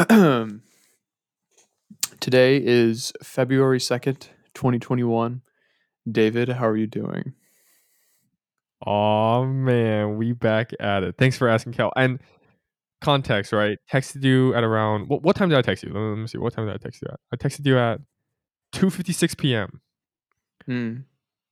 Today 2.20 2.56
is 2.64 3.12
February 3.22 3.78
2nd, 3.78 4.28
2021. 4.54 5.42
David, 6.10 6.48
how 6.48 6.66
are 6.66 6.76
you 6.76 6.86
doing? 6.86 7.34
Oh 8.86 9.44
man, 9.44 10.16
we 10.16 10.32
back 10.32 10.70
at 10.80 11.02
it. 11.02 11.16
Thanks 11.18 11.36
for 11.36 11.48
asking, 11.48 11.74
Cal. 11.74 11.92
And 11.96 12.18
context, 13.02 13.52
right? 13.52 13.76
Texted 13.92 14.24
you 14.24 14.54
at 14.54 14.64
around 14.64 15.10
what, 15.10 15.22
what 15.22 15.36
time 15.36 15.50
did 15.50 15.58
I 15.58 15.62
text 15.62 15.84
you? 15.84 15.92
Let 15.92 16.16
me 16.16 16.26
see. 16.26 16.38
What 16.38 16.54
time 16.54 16.64
did 16.64 16.74
I 16.74 16.78
text 16.78 17.02
you 17.02 17.08
at? 17.12 17.20
I 17.30 17.36
texted 17.36 17.66
you 17.66 17.78
at 17.78 18.00
2:56 18.72 19.36
p.m. 19.36 19.82
Hmm. 20.64 20.94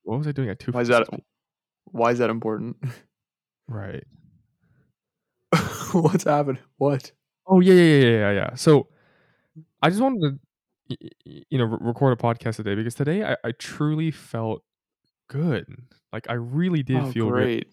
What 0.04 0.18
was 0.18 0.26
I 0.26 0.32
doing 0.32 0.48
at 0.48 0.58
2? 0.58 0.72
Why 0.72 0.80
is 0.80 0.88
that 0.88 1.06
why 1.84 2.12
is 2.12 2.18
that 2.18 2.30
important? 2.30 2.78
Right. 3.68 4.04
What's 5.92 6.24
happening? 6.24 6.62
What? 6.78 7.12
Oh 7.48 7.60
yeah, 7.60 7.74
yeah, 7.74 7.82
yeah, 8.00 8.10
yeah, 8.10 8.32
yeah. 8.32 8.54
So 8.54 8.88
I 9.82 9.90
just 9.90 10.02
wanted 10.02 10.20
to 10.22 10.38
you 11.50 11.58
know 11.58 11.64
re- 11.66 11.78
record 11.82 12.12
a 12.18 12.22
podcast 12.22 12.56
today 12.56 12.74
because 12.74 12.94
today 12.94 13.24
I, 13.24 13.36
I 13.44 13.52
truly 13.52 14.10
felt 14.10 14.62
good. 15.28 15.66
Like 16.12 16.28
I 16.30 16.34
really 16.34 16.82
did 16.82 17.04
Oh, 17.04 17.12
feel 17.12 17.26
good. 17.26 17.32
great. 17.32 17.68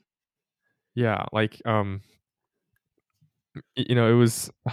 Yeah, 0.95 1.25
like 1.33 1.61
um 1.65 2.01
you 3.75 3.95
know, 3.95 4.09
it 4.11 4.15
was 4.17 4.49
I 4.67 4.71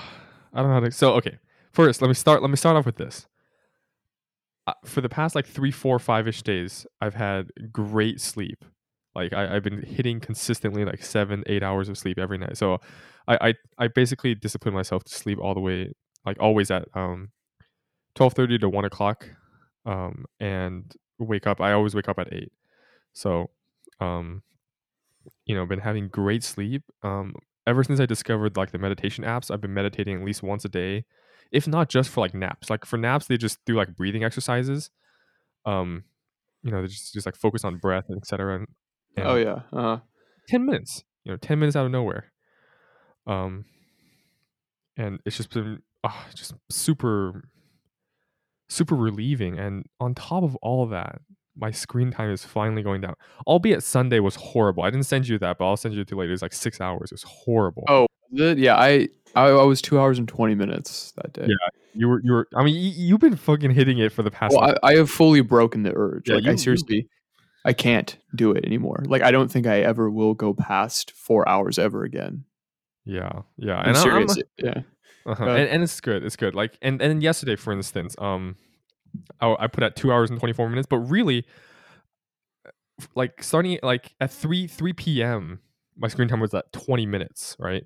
don't 0.55 0.69
know 0.69 0.75
how 0.75 0.81
to 0.81 0.91
so 0.91 1.15
okay. 1.15 1.39
First, 1.73 2.03
let 2.03 2.09
me 2.09 2.15
start 2.15 2.43
let 2.43 2.51
me 2.51 2.57
start 2.57 2.77
off 2.77 2.87
with 2.87 2.97
this. 2.97 3.27
Uh, 4.67 4.75
for 4.85 5.01
the 5.01 5.09
past 5.09 5.35
like 5.35 5.47
three, 5.47 5.73
four, 5.73 5.99
five 5.99 6.29
ish 6.29 6.43
days, 6.43 6.87
I've 7.01 7.15
had 7.15 7.51
great 7.73 8.21
sleep. 8.21 8.65
Like 9.15 9.33
I, 9.33 9.57
I've 9.57 9.63
been 9.63 9.83
hitting 9.83 10.21
consistently 10.21 10.85
like 10.85 11.03
seven, 11.03 11.43
eight 11.47 11.63
hours 11.63 11.89
of 11.89 11.99
sleep 11.99 12.19
every 12.19 12.39
night. 12.39 12.57
So 12.57 12.79
I, 13.29 13.49
I, 13.49 13.55
I 13.79 13.89
basically 13.89 14.35
discipline 14.35 14.75
myself 14.75 15.05
to 15.05 15.15
sleep 15.15 15.39
all 15.39 15.55
the 15.55 15.61
way, 15.61 15.93
like 16.25 16.39
always 16.41 16.71
at 16.71 16.89
um, 16.95 17.31
twelve 18.15 18.33
thirty 18.35 18.59
to 18.59 18.69
one 18.69 18.85
o'clock, 18.85 19.29
um, 19.85 20.25
and 20.41 20.93
wake 21.19 21.47
up. 21.47 21.61
I 21.61 21.73
always 21.73 21.95
wake 21.95 22.09
up 22.09 22.19
at 22.19 22.33
eight. 22.33 22.53
So, 23.13 23.51
um, 24.01 24.43
you 25.45 25.55
know, 25.55 25.67
been 25.67 25.81
having 25.81 26.09
great 26.09 26.43
sleep. 26.43 26.83
Um, 27.03 27.35
ever 27.67 27.85
since 27.85 28.01
I 28.01 28.07
discovered 28.07 28.57
like 28.57 28.73
the 28.73 28.79
meditation 28.79 29.25
apps, 29.25 29.51
I've 29.51 29.61
been 29.61 29.75
meditating 29.75 30.19
at 30.19 30.25
least 30.25 30.43
once 30.43 30.65
a 30.65 30.69
day, 30.69 31.05
if 31.53 31.69
not 31.69 31.89
just 31.89 32.09
for 32.11 32.21
like 32.21 32.35
naps. 32.35 32.71
Like 32.71 32.85
for 32.85 32.97
naps, 32.97 33.27
they 33.27 33.37
just 33.37 33.65
do 33.67 33.75
like 33.77 33.95
breathing 33.95 34.25
exercises. 34.25 34.91
Um, 35.67 36.05
you 36.63 36.71
know, 36.71 36.81
they 36.81 36.89
just 36.89 37.13
just 37.13 37.27
like 37.27 37.37
focus 37.37 37.65
on 37.65 37.77
breath 37.77 38.07
and 38.09 38.19
etc. 38.19 38.57
And, 38.57 38.69
and 39.17 39.27
Oh 39.27 39.37
yeah. 39.37 39.61
Uh, 39.73 39.99
ten 40.49 40.67
minutes, 40.67 41.05
you 41.25 41.33
know, 41.33 41.37
ten 41.37 41.59
minutes 41.59 41.77
out 41.77 41.87
of 41.87 41.93
nowhere. 41.93 42.33
Um, 43.27 43.65
and 44.97 45.21
it's 45.25 45.37
just 45.37 45.51
been 45.51 45.83
ah, 46.05 46.27
just 46.35 46.55
super, 46.71 47.45
super 48.69 48.95
relieving. 48.95 49.59
And 49.59 49.87
on 50.01 50.15
top 50.15 50.43
of 50.43 50.57
all 50.57 50.83
of 50.83 50.91
that, 50.91 51.21
my 51.57 51.71
screen 51.71 52.11
time 52.11 52.31
is 52.31 52.45
finally 52.45 52.83
going 52.83 53.01
down. 53.01 53.15
Albeit 53.47 53.83
Sunday 53.83 54.21
was 54.21 54.37
horrible. 54.37 54.83
I 54.83 54.91
didn't 54.91 55.07
send 55.07 55.29
you 55.29 55.39
that, 55.39 55.59
but 55.59 55.67
I'll 55.67 55.77
send 55.77 55.95
you 55.95 56.05
to 56.05 56.17
later. 56.17 56.33
It's 56.33 56.43
like 56.43 56.53
six 56.53 56.81
hours. 56.81 57.13
It 57.13 57.15
was 57.15 57.25
horrible. 57.25 57.85
oh, 57.89 58.07
it? 58.33 58.59
yeah. 58.59 58.77
I, 58.77 59.09
I 59.35 59.49
I 59.49 59.65
was 59.65 59.81
two 59.83 59.99
hours 60.01 60.19
and 60.19 60.27
twenty 60.29 60.55
minutes 60.55 61.13
that 61.17 61.33
day. 61.33 61.47
Yeah, 61.47 61.69
You 61.95 62.09
were, 62.09 62.21
you 62.25 62.33
were. 62.33 62.49
I 62.55 62.65
mean, 62.65 62.75
you, 62.75 62.91
you've 62.91 63.21
been 63.21 63.37
fucking 63.37 63.71
hitting 63.71 63.99
it 63.99 64.13
for 64.13 64.23
the 64.23 64.31
past. 64.31 64.55
Well, 64.55 64.69
like, 64.69 64.79
I, 64.83 64.93
I 64.93 64.97
have 64.97 65.11
fully 65.11 65.41
broken 65.43 65.83
the 65.83 65.93
urge. 65.95 66.29
Yeah, 66.29 66.37
like 66.37 66.45
you- 66.45 66.53
I 66.53 66.57
seriously, 66.57 67.09
I 67.65 67.73
can't 67.73 68.17
do 68.35 68.51
it 68.53 68.65
anymore. 68.65 69.03
Like 69.07 69.23
I 69.23 69.31
don't 69.31 69.51
think 69.51 69.67
I 69.67 69.81
ever 69.81 70.11
will 70.11 70.35
go 70.35 70.53
past 70.55 71.13
four 71.13 71.49
hours 71.49 71.79
ever 71.79 72.03
again. 72.05 72.45
yeah, 73.05 73.43
yeah. 73.57 73.77
I'm 73.79 73.89
and 73.89 73.97
I- 73.97 74.01
I'm- 74.11 74.27
yeah. 74.59 74.83
Uh-huh. 75.25 75.45
And, 75.47 75.69
and 75.69 75.83
it's 75.85 76.01
good. 76.01 76.25
It's 76.25 76.35
good. 76.37 76.55
Like 76.57 76.77
and 76.83 77.01
and 77.01 77.23
yesterday, 77.23 77.55
for 77.57 77.73
instance, 77.73 78.17
um, 78.19 78.57
I, 79.41 79.55
I 79.61 79.67
put 79.69 79.85
at 79.85 79.95
two 79.95 80.11
hours 80.13 80.31
and 80.31 80.39
twenty 80.41 80.53
four 80.53 80.69
minutes, 80.69 80.87
but 80.91 80.99
really, 80.99 81.47
like 83.15 83.43
starting 83.43 83.79
like 83.83 84.15
at 84.21 84.31
three 84.31 84.67
three 84.67 84.93
p.m. 84.93 85.61
My 85.97 86.09
screen 86.09 86.29
time 86.29 86.41
was 86.41 86.55
at 86.55 86.73
twenty 86.73 87.07
minutes, 87.07 87.57
right? 87.59 87.85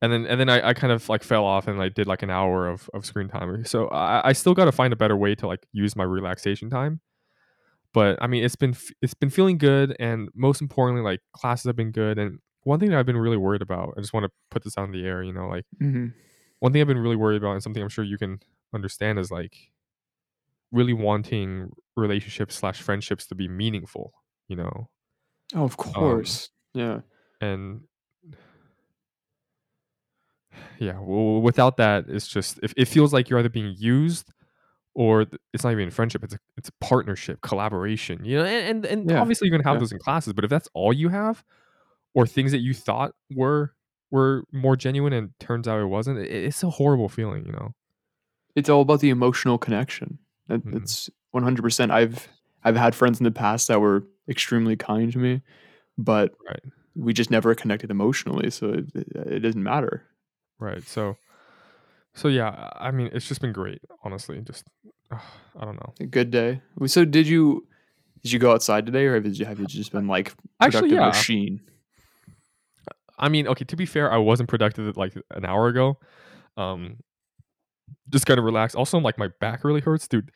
And 0.00 0.12
then 0.12 0.26
and 0.26 0.38
then 0.40 0.48
I, 0.48 0.68
I 0.68 0.74
kind 0.74 0.92
of 0.92 1.08
like 1.08 1.22
fell 1.24 1.44
off 1.44 1.66
and 1.66 1.82
I 1.82 1.88
did 1.88 2.06
like 2.06 2.22
an 2.22 2.30
hour 2.30 2.68
of, 2.68 2.88
of 2.94 3.04
screen 3.04 3.28
time. 3.28 3.64
So 3.64 3.88
I, 3.88 4.28
I 4.28 4.32
still 4.32 4.54
got 4.54 4.66
to 4.66 4.72
find 4.72 4.92
a 4.92 4.96
better 4.96 5.16
way 5.16 5.34
to 5.34 5.46
like 5.46 5.66
use 5.72 5.96
my 5.96 6.04
relaxation 6.04 6.70
time. 6.70 7.00
But 7.94 8.18
I 8.22 8.26
mean, 8.26 8.44
it's 8.44 8.56
been 8.56 8.76
it's 9.02 9.14
been 9.14 9.30
feeling 9.30 9.58
good, 9.58 9.96
and 9.98 10.28
most 10.34 10.60
importantly, 10.60 11.02
like 11.02 11.20
classes 11.32 11.66
have 11.66 11.76
been 11.76 11.92
good. 11.92 12.18
And 12.18 12.38
one 12.64 12.80
thing 12.80 12.90
that 12.90 12.98
I've 12.98 13.06
been 13.06 13.16
really 13.18 13.36
worried 13.36 13.62
about, 13.62 13.94
I 13.96 14.00
just 14.00 14.12
want 14.12 14.24
to 14.24 14.30
put 14.50 14.64
this 14.64 14.76
on 14.76 14.92
the 14.92 15.04
air, 15.06 15.22
you 15.22 15.32
know, 15.32 15.48
like 15.48 15.64
hmm 15.80 16.08
one 16.60 16.72
thing 16.72 16.80
I've 16.80 16.88
been 16.88 16.98
really 16.98 17.16
worried 17.16 17.38
about, 17.38 17.52
and 17.52 17.62
something 17.62 17.82
I'm 17.82 17.88
sure 17.88 18.04
you 18.04 18.18
can 18.18 18.40
understand, 18.74 19.18
is 19.18 19.30
like 19.30 19.56
really 20.70 20.92
wanting 20.92 21.70
relationships 21.96 22.54
slash 22.56 22.80
friendships 22.82 23.26
to 23.26 23.34
be 23.34 23.48
meaningful, 23.48 24.12
you 24.48 24.56
know, 24.56 24.88
Oh, 25.54 25.64
of 25.64 25.76
course. 25.76 26.50
yeah. 26.74 27.00
and 27.40 27.82
yeah, 30.78 30.92
w- 30.94 31.38
without 31.40 31.76
that, 31.78 32.06
it's 32.08 32.28
just 32.28 32.58
it, 32.62 32.72
it 32.76 32.84
feels 32.86 33.12
like 33.12 33.28
you're 33.28 33.38
either 33.38 33.48
being 33.48 33.74
used 33.76 34.30
or 34.98 35.26
it's 35.54 35.62
not 35.62 35.70
even 35.70 35.90
friendship; 35.90 36.24
it's 36.24 36.34
a 36.34 36.38
it's 36.56 36.68
a 36.68 36.72
partnership, 36.80 37.40
collaboration, 37.40 38.24
you 38.24 38.36
know, 38.36 38.44
and 38.44 38.84
and, 38.84 38.84
and 38.84 39.10
Yeah, 39.10 39.20
obviously 39.20 39.46
you're 39.46 39.56
gonna 39.56 39.68
have 39.68 39.76
yeah. 39.76 39.80
those 39.80 39.92
in 39.92 39.98
classes, 40.00 40.32
but 40.32 40.42
if 40.42 40.50
that's 40.50 40.68
all 40.74 40.92
you 40.92 41.08
have, 41.08 41.44
or 42.14 42.26
things 42.26 42.50
that 42.50 42.58
you 42.58 42.74
thought 42.74 43.12
were 43.30 43.74
were 44.10 44.42
more 44.52 44.74
genuine 44.74 45.12
and 45.12 45.30
turns 45.38 45.68
out 45.68 45.80
it 45.80 45.84
wasn't, 45.84 46.18
it, 46.18 46.28
it's 46.30 46.64
a 46.64 46.70
horrible 46.70 47.08
feeling, 47.08 47.46
you 47.46 47.52
know. 47.52 47.74
It's 48.56 48.68
all 48.68 48.80
about 48.80 48.98
the 48.98 49.10
emotional 49.10 49.56
connection. 49.56 50.18
That's 50.48 50.64
mm-hmm. 50.64 51.12
one 51.30 51.44
hundred 51.44 51.62
percent. 51.62 51.92
I've 51.92 52.26
I've 52.64 52.76
had 52.76 52.96
friends 52.96 53.20
in 53.20 53.24
the 53.24 53.30
past 53.30 53.68
that 53.68 53.80
were 53.80 54.02
extremely 54.28 54.74
kind 54.74 55.12
to 55.12 55.18
me, 55.18 55.42
but 55.96 56.32
Right. 56.44 56.62
we 56.96 57.12
just 57.12 57.30
never 57.30 57.54
connected 57.54 57.92
emotionally, 57.92 58.50
so 58.50 58.70
it, 58.70 58.86
it, 58.96 59.06
it 59.14 59.38
doesn't 59.40 59.62
matter. 59.62 60.02
Right. 60.58 60.82
So, 60.82 61.16
so 62.18 62.26
yeah, 62.28 62.68
I 62.74 62.90
mean, 62.90 63.10
it's 63.12 63.28
just 63.28 63.40
been 63.40 63.52
great, 63.52 63.80
honestly. 64.02 64.40
Just, 64.40 64.66
uh, 65.12 65.18
I 65.58 65.64
don't 65.64 65.76
know. 65.76 66.06
Good 66.06 66.30
day. 66.30 66.60
So 66.86 67.04
did 67.04 67.26
you 67.28 67.66
did 68.22 68.32
you 68.32 68.38
go 68.40 68.52
outside 68.52 68.84
today, 68.86 69.06
or 69.06 69.14
have 69.14 69.26
you, 69.26 69.44
have 69.44 69.60
you 69.60 69.66
just 69.66 69.92
been 69.92 70.08
like 70.08 70.32
Actually, 70.60 70.90
productive 70.90 70.98
yeah. 70.98 71.06
machine? 71.06 71.60
I 73.18 73.28
mean, 73.28 73.46
okay, 73.48 73.64
to 73.64 73.76
be 73.76 73.86
fair, 73.86 74.12
I 74.12 74.16
wasn't 74.16 74.48
productive 74.48 74.96
like 74.96 75.14
an 75.30 75.44
hour 75.44 75.68
ago. 75.68 75.98
Um, 76.56 76.98
just 78.10 78.26
kind 78.26 78.38
of 78.38 78.44
relaxed. 78.44 78.76
Also, 78.76 78.98
like 78.98 79.18
my 79.18 79.28
back 79.40 79.64
really 79.64 79.80
hurts, 79.80 80.08
dude. 80.08 80.30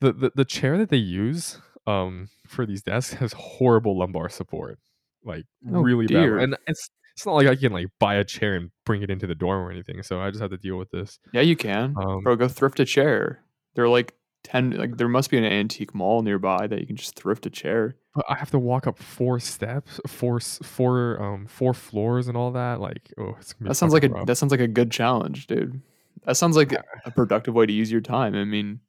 The, 0.00 0.12
the 0.12 0.32
the 0.34 0.44
chair 0.44 0.76
that 0.78 0.90
they 0.90 0.96
use 0.98 1.58
um 1.86 2.28
for 2.46 2.66
these 2.66 2.82
desks 2.82 3.14
has 3.20 3.32
horrible 3.32 3.96
lumbar 3.98 4.28
support, 4.28 4.78
like 5.24 5.44
Oh, 5.72 5.80
really 5.80 6.06
dear. 6.06 6.36
bad. 6.36 6.44
And 6.44 6.56
it's 6.66 6.90
it's 7.14 7.24
not 7.24 7.34
like 7.34 7.46
I 7.46 7.54
can 7.54 7.72
like 7.72 7.88
buy 8.00 8.16
a 8.16 8.24
chair 8.24 8.54
and 8.54 8.70
bring 8.84 9.02
it 9.02 9.10
into 9.10 9.26
the 9.26 9.34
dorm 9.34 9.64
or 9.64 9.70
anything. 9.70 10.02
So 10.02 10.20
I 10.20 10.30
just 10.30 10.42
have 10.42 10.50
to 10.50 10.56
deal 10.56 10.76
with 10.76 10.90
this. 10.90 11.18
Yeah, 11.32 11.42
you 11.42 11.56
can. 11.56 11.94
Um, 11.96 12.22
Bro, 12.22 12.36
go 12.36 12.48
thrift 12.48 12.80
a 12.80 12.84
chair. 12.84 13.40
They're 13.74 13.88
like 13.88 14.14
ten. 14.42 14.72
Like 14.72 14.96
there 14.96 15.08
must 15.08 15.30
be 15.30 15.38
an 15.38 15.44
antique 15.44 15.94
mall 15.94 16.22
nearby 16.22 16.66
that 16.66 16.80
you 16.80 16.86
can 16.86 16.96
just 16.96 17.14
thrift 17.14 17.46
a 17.46 17.50
chair. 17.50 17.96
But 18.16 18.24
I 18.28 18.34
have 18.36 18.50
to 18.50 18.58
walk 18.58 18.86
up 18.88 18.98
four 18.98 19.38
steps, 19.38 20.00
four 20.08 20.40
four 20.40 21.22
um 21.22 21.46
four 21.46 21.72
floors 21.72 22.26
and 22.26 22.36
all 22.36 22.50
that. 22.52 22.80
Like, 22.80 23.12
oh, 23.16 23.36
it's 23.38 23.52
gonna 23.52 23.66
be 23.66 23.68
That 23.68 23.74
sounds 23.76 23.92
like 23.92 24.04
a 24.04 24.10
that 24.26 24.36
sounds 24.36 24.50
like 24.50 24.60
a 24.60 24.68
good 24.68 24.90
challenge, 24.90 25.46
dude. 25.46 25.80
That 26.24 26.36
sounds 26.36 26.56
like 26.56 26.72
a 26.72 27.10
productive 27.10 27.54
way 27.54 27.66
to 27.66 27.72
use 27.72 27.92
your 27.92 28.00
time. 28.00 28.34
I 28.34 28.44
mean, 28.44 28.80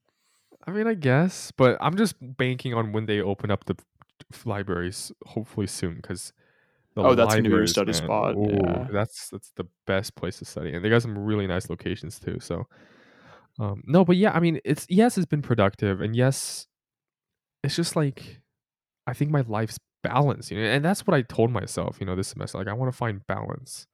I 0.66 0.72
mean, 0.72 0.88
I 0.88 0.94
guess, 0.96 1.52
but 1.52 1.78
I'm 1.80 1.96
just 1.96 2.16
banking 2.20 2.74
on 2.74 2.92
when 2.92 3.06
they 3.06 3.22
open 3.22 3.52
up 3.52 3.66
the 3.66 3.76
libraries, 4.46 5.12
hopefully 5.26 5.68
soon, 5.68 5.96
because 5.96 6.34
Oh, 7.04 7.16
that's 7.16 7.36
be 7.44 7.50
your 7.50 7.68
study 7.68 7.92
spot, 7.94 8.36
yeah. 8.54 8.88
That's 8.92 9.30
that's 9.30 9.52
the 9.56 9.66
best 9.86 10.16
place 10.16 10.38
to 10.40 10.46
study, 10.46 10.74
and 10.74 10.84
they 10.84 10.90
got 10.90 11.02
some 11.02 11.18
really 11.18 11.46
nice 11.48 11.70
locations 11.70 12.20
too. 12.20 12.40
So, 12.40 12.68
um, 13.60 13.84
no, 13.86 14.06
but 14.06 14.16
yeah, 14.18 14.32
I 14.32 14.40
mean, 14.40 14.60
it's 14.64 14.86
yes, 14.90 15.18
it's 15.18 15.26
been 15.26 15.42
productive, 15.42 16.02
and 16.02 16.16
yes, 16.16 16.68
it's 17.64 17.76
just 17.76 17.96
like 17.96 18.42
I 19.08 19.14
think 19.14 19.32
my 19.32 19.42
life's 19.48 19.78
balance, 20.04 20.52
you 20.52 20.58
know, 20.58 20.66
and 20.66 20.86
that's 20.86 21.06
what 21.06 21.14
I 21.16 21.22
told 21.24 21.52
myself, 21.52 21.98
you 22.00 22.06
know, 22.06 22.16
this 22.16 22.30
semester. 22.30 22.58
Like, 22.58 22.68
I 22.68 22.74
want 22.74 22.92
to 22.92 22.98
find 22.98 23.26
balance. 23.28 23.88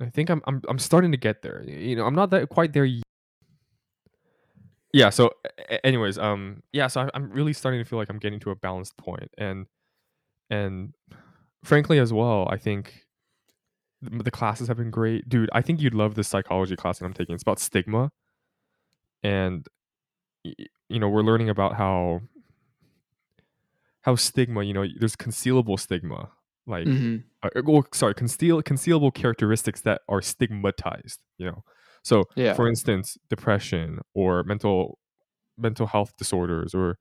I 0.00 0.08
think 0.08 0.30
I'm 0.30 0.40
I'm 0.46 0.62
I'm 0.68 0.78
starting 0.78 1.10
to 1.12 1.18
get 1.18 1.42
there. 1.42 1.62
You 1.68 1.96
know, 1.96 2.06
I'm 2.06 2.14
not 2.14 2.30
that 2.30 2.48
quite 2.48 2.72
there 2.72 2.86
yet. 2.86 3.02
Yeah. 4.92 5.10
So, 5.10 5.32
a- 5.44 5.74
a- 5.74 5.86
anyways, 5.86 6.18
um, 6.18 6.62
yeah. 6.72 6.86
So 6.86 7.08
I'm 7.14 7.30
really 7.30 7.52
starting 7.52 7.80
to 7.80 7.84
feel 7.84 7.98
like 7.98 8.08
I'm 8.08 8.18
getting 8.18 8.40
to 8.40 8.50
a 8.50 8.56
balanced 8.56 8.96
point, 8.96 9.30
and 9.38 9.66
and 10.48 10.94
frankly, 11.62 11.98
as 11.98 12.12
well, 12.12 12.48
I 12.50 12.56
think 12.56 13.06
the, 14.02 14.30
classes 14.30 14.68
have 14.68 14.78
been 14.78 14.90
great, 14.90 15.28
dude. 15.28 15.50
I 15.52 15.62
think 15.62 15.80
you'd 15.80 15.94
love 15.94 16.14
this 16.14 16.28
psychology 16.28 16.76
class 16.76 16.98
that 16.98 17.04
I'm 17.06 17.12
taking. 17.14 17.34
It's 17.34 17.42
about 17.42 17.58
stigma, 17.60 18.10
and 19.22 19.66
you 20.88 20.98
know, 20.98 21.08
we're 21.08 21.22
learning 21.22 21.48
about 21.50 21.74
how 21.76 22.20
how 24.02 24.14
stigma, 24.14 24.62
you 24.62 24.72
know, 24.72 24.84
there's 24.98 25.16
concealable 25.16 25.78
stigma 25.78 26.30
like 26.66 26.86
Mhm. 26.86 27.24
uh, 27.42 27.48
well, 27.64 27.86
sorry, 27.92 28.14
conceal 28.14 28.62
concealable 28.62 29.12
characteristics 29.14 29.80
that 29.82 30.02
are 30.08 30.22
stigmatized. 30.22 31.20
You 31.38 31.46
know, 31.46 31.64
so 32.02 32.24
Yeah. 32.36 32.54
for 32.54 32.68
instance, 32.68 33.16
depression 33.28 34.00
or 34.14 34.44
mental 34.44 34.98
mental 35.58 35.86
health 35.86 36.16
disorders, 36.18 36.74
or 36.74 36.98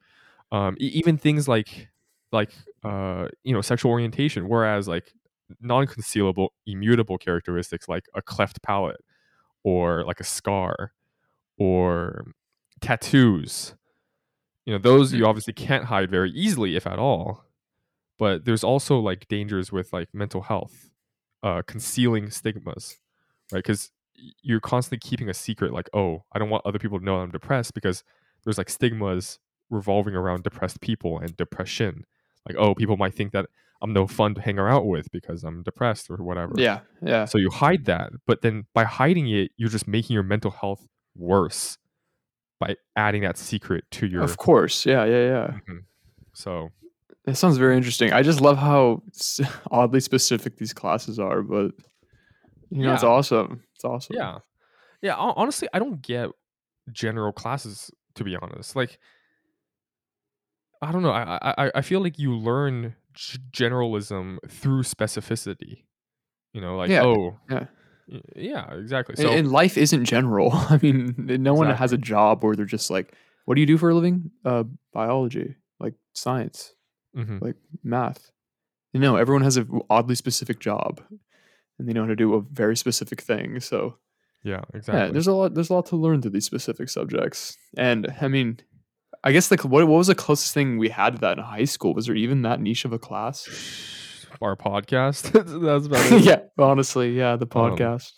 um, 0.52 0.76
e- 0.80 0.88
even 0.88 1.18
things 1.18 1.48
like 1.48 1.90
like 2.32 2.52
uh, 2.84 3.28
you 3.44 3.54
know 3.54 3.62
sexual 3.62 3.92
orientation. 3.92 4.48
Whereas 4.50 4.88
like 4.88 5.14
non-concealable, 5.62 6.50
immutable 6.68 7.18
characteristics 7.18 7.88
like 7.90 8.06
a 8.16 8.22
cleft 8.22 8.62
palate 8.64 9.02
or 9.64 10.04
like 10.06 10.20
a 10.20 10.24
scar 10.26 10.94
or 11.60 12.26
tattoos. 12.82 13.76
You 14.66 14.74
know, 14.74 14.80
those 14.80 15.14
you 15.14 15.24
Mm. 15.24 15.28
obviously 15.28 15.54
can't 15.54 15.86
hide 15.86 16.10
very 16.12 16.32
easily, 16.32 16.76
if 16.76 16.86
at 16.88 17.00
all. 17.00 17.46
But 18.20 18.46
there's 18.46 18.64
also 18.64 19.00
like 19.00 19.28
dangers 19.30 19.72
with 19.72 19.94
like 19.94 20.10
mental 20.14 20.42
health, 20.44 20.92
uh, 21.44 21.64
concealing 21.68 22.32
stigmas, 22.32 23.00
right? 23.52 23.60
Because 23.60 23.92
you're 24.44 24.60
constantly 24.62 25.00
keeping 25.00 25.30
a 25.30 25.34
secret, 25.34 25.74
like, 25.74 25.90
oh, 25.94 26.26
I 26.34 26.40
don't 26.40 26.50
want 26.50 26.66
other 26.66 26.80
people 26.80 27.00
to 27.00 27.06
know 27.06 27.18
I'm 27.18 27.32
depressed 27.32 27.74
because 27.74 28.04
there's 28.44 28.58
like 28.58 28.70
stigmas 28.70 29.40
revolving 29.70 30.16
around 30.16 30.44
depressed 30.44 30.82
people 30.82 31.20
and 31.20 31.36
depression. 31.38 32.06
Like, 32.50 32.58
oh, 32.58 32.76
people 32.76 32.98
might 32.98 33.14
think 33.14 33.32
that 33.34 33.46
I'm 33.82 33.94
no 33.94 34.08
fun 34.08 34.36
to 34.36 34.42
hang 34.42 34.60
around 34.60 34.88
with 34.88 35.10
because 35.12 35.44
I'm 35.44 35.64
depressed 35.64 36.10
or 36.10 36.18
whatever. 36.18 36.54
Yeah. 36.58 36.80
Yeah. 37.02 37.26
So 37.26 37.38
you 37.38 37.50
hide 37.50 37.86
that, 37.86 38.12
but 38.28 38.42
then 38.42 38.66
by 38.74 38.84
hiding 38.84 39.30
it, 39.30 39.52
you're 39.56 39.70
just 39.70 39.88
making 39.88 40.14
your 40.16 40.24
mental 40.24 40.52
health 40.52 40.86
worse 41.16 41.78
by 42.60 42.76
adding 42.98 43.22
that 43.22 43.38
secret 43.38 43.86
to 43.92 44.08
your. 44.08 44.22
Of 44.24 44.36
course. 44.38 44.86
Yeah. 44.86 45.06
Yeah. 45.06 45.26
Yeah. 45.28 45.48
Mhm. 45.70 45.80
So 46.34 46.70
That 47.26 47.36
sounds 47.36 47.58
very 47.58 47.78
interesting. 47.78 48.12
I 48.12 48.22
just 48.22 48.42
love 48.42 48.58
how 48.58 49.04
oddly 49.72 50.00
specific 50.02 50.58
these 50.58 50.74
classes 50.74 51.20
are, 51.20 51.42
but 51.42 51.72
you 52.70 52.84
know, 52.84 52.94
it's 52.94 53.04
awesome. 53.04 53.64
It's 53.76 53.86
awesome. 53.86 54.16
yeah, 54.18 54.40
yeah. 55.02 55.16
Honestly, 55.16 55.68
I 55.74 55.80
don't 55.80 56.02
get 56.02 56.30
general 56.92 57.32
classes 57.32 57.92
to 58.16 58.24
be 58.24 58.36
honest. 58.36 58.76
Like, 58.76 59.00
I 60.82 60.92
don't 60.92 61.02
know. 61.04 61.12
I 61.12 61.40
I 61.44 61.72
I- 61.76 61.82
feel 61.82 62.02
like 62.02 62.18
you 62.20 62.36
learn 62.36 62.96
g- 63.14 63.40
generalism 63.52 64.38
through 64.50 64.84
specificity. 64.84 65.84
You 66.54 66.62
know, 66.62 66.78
like 66.78 66.90
Yeah, 66.90 67.04
oh 67.04 67.38
yeah. 67.50 67.66
yeah, 68.36 68.74
exactly. 68.74 69.14
And, 69.18 69.22
So 69.22 69.32
and 69.32 69.52
life 69.52 69.78
isn't 69.78 70.06
general. 70.06 70.52
I 70.54 70.80
mean, 70.82 71.14
no 71.18 71.54
one 71.54 71.70
has 71.70 71.92
a 71.94 71.98
job 71.98 72.44
where 72.44 72.56
they're 72.56 72.66
just 72.66 72.90
like, 72.90 73.14
"What 73.46 73.56
do 73.56 73.62
you 73.62 73.68
do 73.68 73.78
for 73.78 73.90
a 73.90 73.96
living?" 73.96 74.32
Uh, 74.46 74.64
biology, 74.94 75.56
like 75.80 75.94
science, 76.14 76.74
mhm. 77.16 77.42
like 77.42 77.56
math. 77.84 78.32
You 78.94 79.00
know, 79.00 79.18
everyone 79.18 79.44
has 79.44 79.58
a 79.58 79.68
oddly 79.90 80.16
specific 80.16 80.60
job, 80.60 81.02
and 81.78 81.88
they 81.88 81.94
know 81.94 82.02
how 82.02 82.08
to 82.08 82.16
do 82.16 82.34
a 82.36 82.42
very 82.42 82.76
specific 82.78 83.22
thing. 83.22 83.60
So 83.60 83.98
yeah, 84.44 84.62
yeah, 84.74 84.78
exactly. 84.78 85.12
there's 85.12 85.28
a 85.28 85.34
lot. 85.34 85.54
There's 85.54 85.70
a 85.70 85.74
lot 85.74 85.86
to 85.88 85.96
learn 85.96 86.22
through 86.22 86.32
these 86.32 86.46
specific 86.46 86.90
subjects. 86.90 87.58
And 87.78 88.08
I 88.22 88.28
mean, 88.28 88.60
I 89.24 89.32
guess 89.32 89.52
like 89.52 89.64
what 89.66 89.88
what 89.88 89.98
was 89.98 90.08
the 90.08 90.16
closest 90.16 90.54
thing 90.54 90.78
we 90.78 90.90
had 90.90 91.14
to 91.14 91.20
that 91.20 91.38
in 91.38 91.44
high 91.44 91.66
school? 91.66 91.94
Was 91.94 92.06
there 92.08 92.16
even 92.16 92.42
that 92.44 92.62
niche 92.62 92.86
of 92.86 92.94
a 92.94 93.00
class? 93.00 93.48
Our 94.42 94.56
podcast. 94.56 95.32
That's 95.62 95.86
about 95.88 96.12
it. 96.12 96.24
yeah, 96.24 96.40
honestly, 96.58 97.18
yeah, 97.18 97.36
the 97.36 97.46
Um, 97.46 97.50
podcast. 97.76 98.14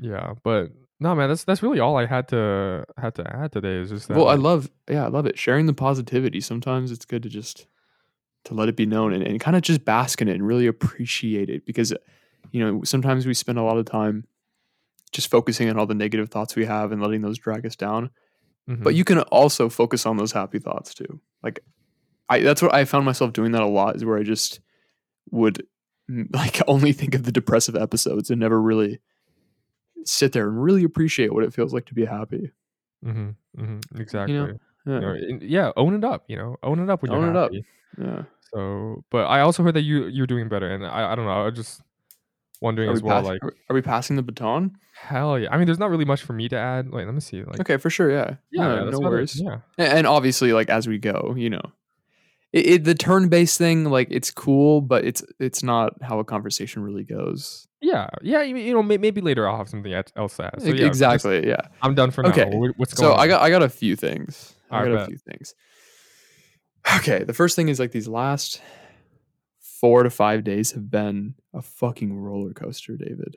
yeah 0.00 0.34
but 0.42 0.72
no 1.00 1.14
man 1.14 1.28
that's 1.28 1.44
that's 1.44 1.62
really 1.62 1.80
all 1.80 1.96
i 1.96 2.06
had 2.06 2.28
to 2.28 2.84
had 2.96 3.14
to 3.16 3.24
add 3.36 3.50
today 3.52 3.76
is 3.76 3.90
just 3.90 4.08
that 4.08 4.16
well, 4.16 4.28
I 4.28 4.34
love, 4.34 4.70
yeah, 4.88 5.04
I 5.04 5.08
love 5.08 5.26
it. 5.26 5.38
Sharing 5.38 5.66
the 5.66 5.72
positivity. 5.74 6.40
Sometimes 6.40 6.90
it's 6.92 7.04
good 7.04 7.22
to 7.24 7.28
just 7.28 7.66
to 8.44 8.54
let 8.54 8.68
it 8.68 8.76
be 8.76 8.86
known 8.86 9.12
and, 9.14 9.22
and 9.22 9.40
kind 9.40 9.56
of 9.56 9.62
just 9.62 9.84
bask 9.84 10.20
in 10.20 10.28
it 10.28 10.34
and 10.34 10.46
really 10.46 10.66
appreciate 10.66 11.48
it 11.48 11.64
because 11.66 11.92
you 12.52 12.60
know 12.64 12.82
sometimes 12.84 13.24
we 13.26 13.32
spend 13.34 13.58
a 13.58 13.62
lot 13.62 13.78
of 13.78 13.86
time 13.86 14.24
just 15.12 15.30
focusing 15.30 15.68
on 15.70 15.78
all 15.78 15.86
the 15.86 15.94
negative 15.94 16.28
thoughts 16.28 16.54
we 16.56 16.66
have 16.66 16.92
and 16.92 17.00
letting 17.00 17.22
those 17.22 17.38
drag 17.38 17.64
us 17.64 17.76
down. 17.76 18.10
But 18.66 18.94
mhm, 18.94 18.96
you 18.96 19.04
can 19.04 19.18
also 19.20 19.68
focus 19.68 20.06
on 20.06 20.16
those 20.16 20.32
happy 20.32 20.58
thoughts 20.58 20.94
too. 20.94 21.20
Like 21.42 21.60
I 22.30 22.40
that's 22.40 22.62
what 22.62 22.74
I 22.74 22.84
found 22.86 23.04
myself 23.04 23.32
doing 23.34 23.52
that 23.52 23.62
a 23.62 23.66
lot 23.66 23.96
is 23.96 24.04
where 24.04 24.16
I 24.18 24.22
just 24.22 24.60
would 25.30 25.66
mm, 26.10 26.26
like 26.34 26.60
only 26.66 26.92
think 26.92 27.14
of 27.14 27.24
the 27.24 27.32
depressive 27.32 27.76
episodes 27.76 28.30
and 28.30 28.40
never 28.40 28.60
really 28.60 29.00
sit 30.04 30.32
there 30.32 30.48
and 30.48 30.62
really 30.62 30.84
appreciate 30.84 31.32
what 31.32 31.44
it 31.44 31.52
feels 31.54 31.72
like 31.74 31.86
to 31.86 31.94
be 31.94 32.04
happy. 32.04 32.50
Mm-hmm, 33.04 33.30
mm-hmm, 33.62 34.00
exactly 34.00 34.34
Yeah. 34.34 34.46
You 34.86 35.00
know, 35.00 35.08
and- 35.14 35.42
yeah 35.42 35.72
own 35.76 35.94
it 35.94 36.04
up 36.04 36.24
you 36.28 36.36
know 36.36 36.56
own 36.62 36.78
it 36.78 36.88
up 36.90 37.02
when 37.02 37.12
Own 37.12 37.20
you're 37.22 37.30
it 37.30 37.36
up. 37.36 37.52
happy 37.52 37.64
Yeah. 37.98 38.22
so 38.52 39.02
but 39.10 39.24
i 39.26 39.40
also 39.40 39.62
heard 39.62 39.74
that 39.74 39.82
you 39.82 40.06
you're 40.06 40.26
doing 40.26 40.48
better 40.48 40.68
and 40.70 40.84
i 40.86 41.12
i 41.12 41.14
don't 41.14 41.24
know 41.26 41.46
i 41.46 41.50
just 41.50 41.80
wondering 42.60 42.90
as 42.90 43.02
well 43.02 43.16
pass- 43.18 43.24
like 43.26 43.42
are, 43.42 43.46
we- 43.48 43.60
are 43.70 43.74
we 43.74 43.82
passing 43.82 44.16
the 44.16 44.22
baton? 44.22 44.72
hell 44.96 45.38
yeah 45.38 45.48
i 45.52 45.56
mean 45.56 45.66
there's 45.66 45.78
not 45.78 45.90
really 45.90 46.04
much 46.04 46.22
for 46.22 46.32
me 46.32 46.48
to 46.48 46.56
add 46.56 46.88
like 46.90 47.04
let 47.04 47.12
me 47.14 47.20
see 47.20 47.42
like 47.42 47.60
Okay, 47.60 47.76
for 47.76 47.90
sure. 47.90 48.10
Yeah. 48.10 48.36
yeah, 48.52 48.62
No, 48.68 48.74
yeah, 48.84 48.90
no 48.90 48.98
it, 48.98 49.02
worries. 49.02 49.40
yeah 49.40 49.58
And 49.76 50.06
obviously, 50.06 50.52
like 50.52 50.68
as 50.70 50.86
we 50.86 50.98
go, 50.98 51.34
you 51.36 51.50
know, 51.50 51.62
it, 52.52 52.66
it, 52.66 52.84
the 52.84 52.94
turn-based 52.94 53.58
thing, 53.58 53.84
like 53.86 54.06
it's 54.12 54.30
cool, 54.30 54.80
but 54.80 55.04
it's 55.04 55.24
it's 55.40 55.62
not 55.64 55.94
how 56.00 56.20
a 56.20 56.24
conversation 56.24 56.82
really 56.84 57.02
goes. 57.02 57.66
yeah 57.82 58.08
yeah 58.22 58.42
you 58.42 58.56
you 58.56 58.72
know 58.72 58.82
may- 58.82 58.96
maybe 58.98 59.20
later 59.20 59.46
i'll 59.48 59.58
have 59.58 59.68
something 59.68 59.92
else 59.92 60.36
to 60.36 60.44
add 60.46 60.62
so 60.62 60.68
yeah 60.68 60.74
just- 60.76 60.86
exactly. 60.86 61.46
Yeah. 61.46 61.60
i'm 61.82 61.94
done 61.96 62.10
for 62.12 62.24
Okay, 62.28 62.44
now 62.48 62.56
Wh- 62.58 62.78
what's 62.78 62.94
going 62.94 63.08
So 63.10 63.14
on 63.14 63.20
I 63.20 63.26
got 63.26 63.42
I 63.42 63.50
got 63.50 63.62
a 63.62 63.68
few 63.68 63.96
things. 63.96 64.54
I 64.70 64.76
Alright, 64.76 64.92
got 64.94 65.02
a 65.02 65.06
few 65.06 65.18
things. 65.18 65.54
Okay, 66.98 67.24
the 67.24 67.34
first 67.34 67.56
thing 67.56 67.68
is 67.68 67.80
like 67.80 67.90
these 67.92 68.08
last 68.08 68.60
four 69.84 70.02
to 70.02 70.08
five 70.08 70.44
days 70.44 70.72
have 70.72 70.90
been 70.90 71.34
a 71.52 71.60
fucking 71.60 72.18
roller 72.18 72.54
coaster, 72.54 72.96
David. 72.96 73.36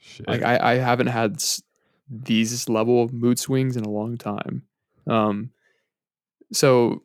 Shit. 0.00 0.26
Like 0.26 0.42
I, 0.42 0.72
I 0.72 0.74
haven't 0.74 1.06
had 1.06 1.34
s- 1.36 1.62
these 2.10 2.68
level 2.68 3.00
of 3.00 3.12
mood 3.12 3.38
swings 3.38 3.76
in 3.76 3.84
a 3.84 3.88
long 3.88 4.16
time. 4.18 4.62
Um, 5.06 5.52
so 6.52 7.04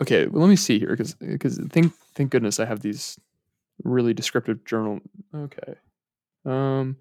okay, 0.00 0.26
well, 0.26 0.40
let 0.42 0.48
me 0.48 0.54
see 0.54 0.78
here 0.78 0.90
because 0.90 1.14
because 1.14 1.58
thank 1.70 1.92
thank 2.14 2.30
goodness 2.30 2.60
I 2.60 2.64
have 2.64 2.78
these 2.78 3.18
really 3.82 4.14
descriptive 4.14 4.64
journal. 4.64 5.00
Okay, 5.34 5.74
um, 6.44 6.96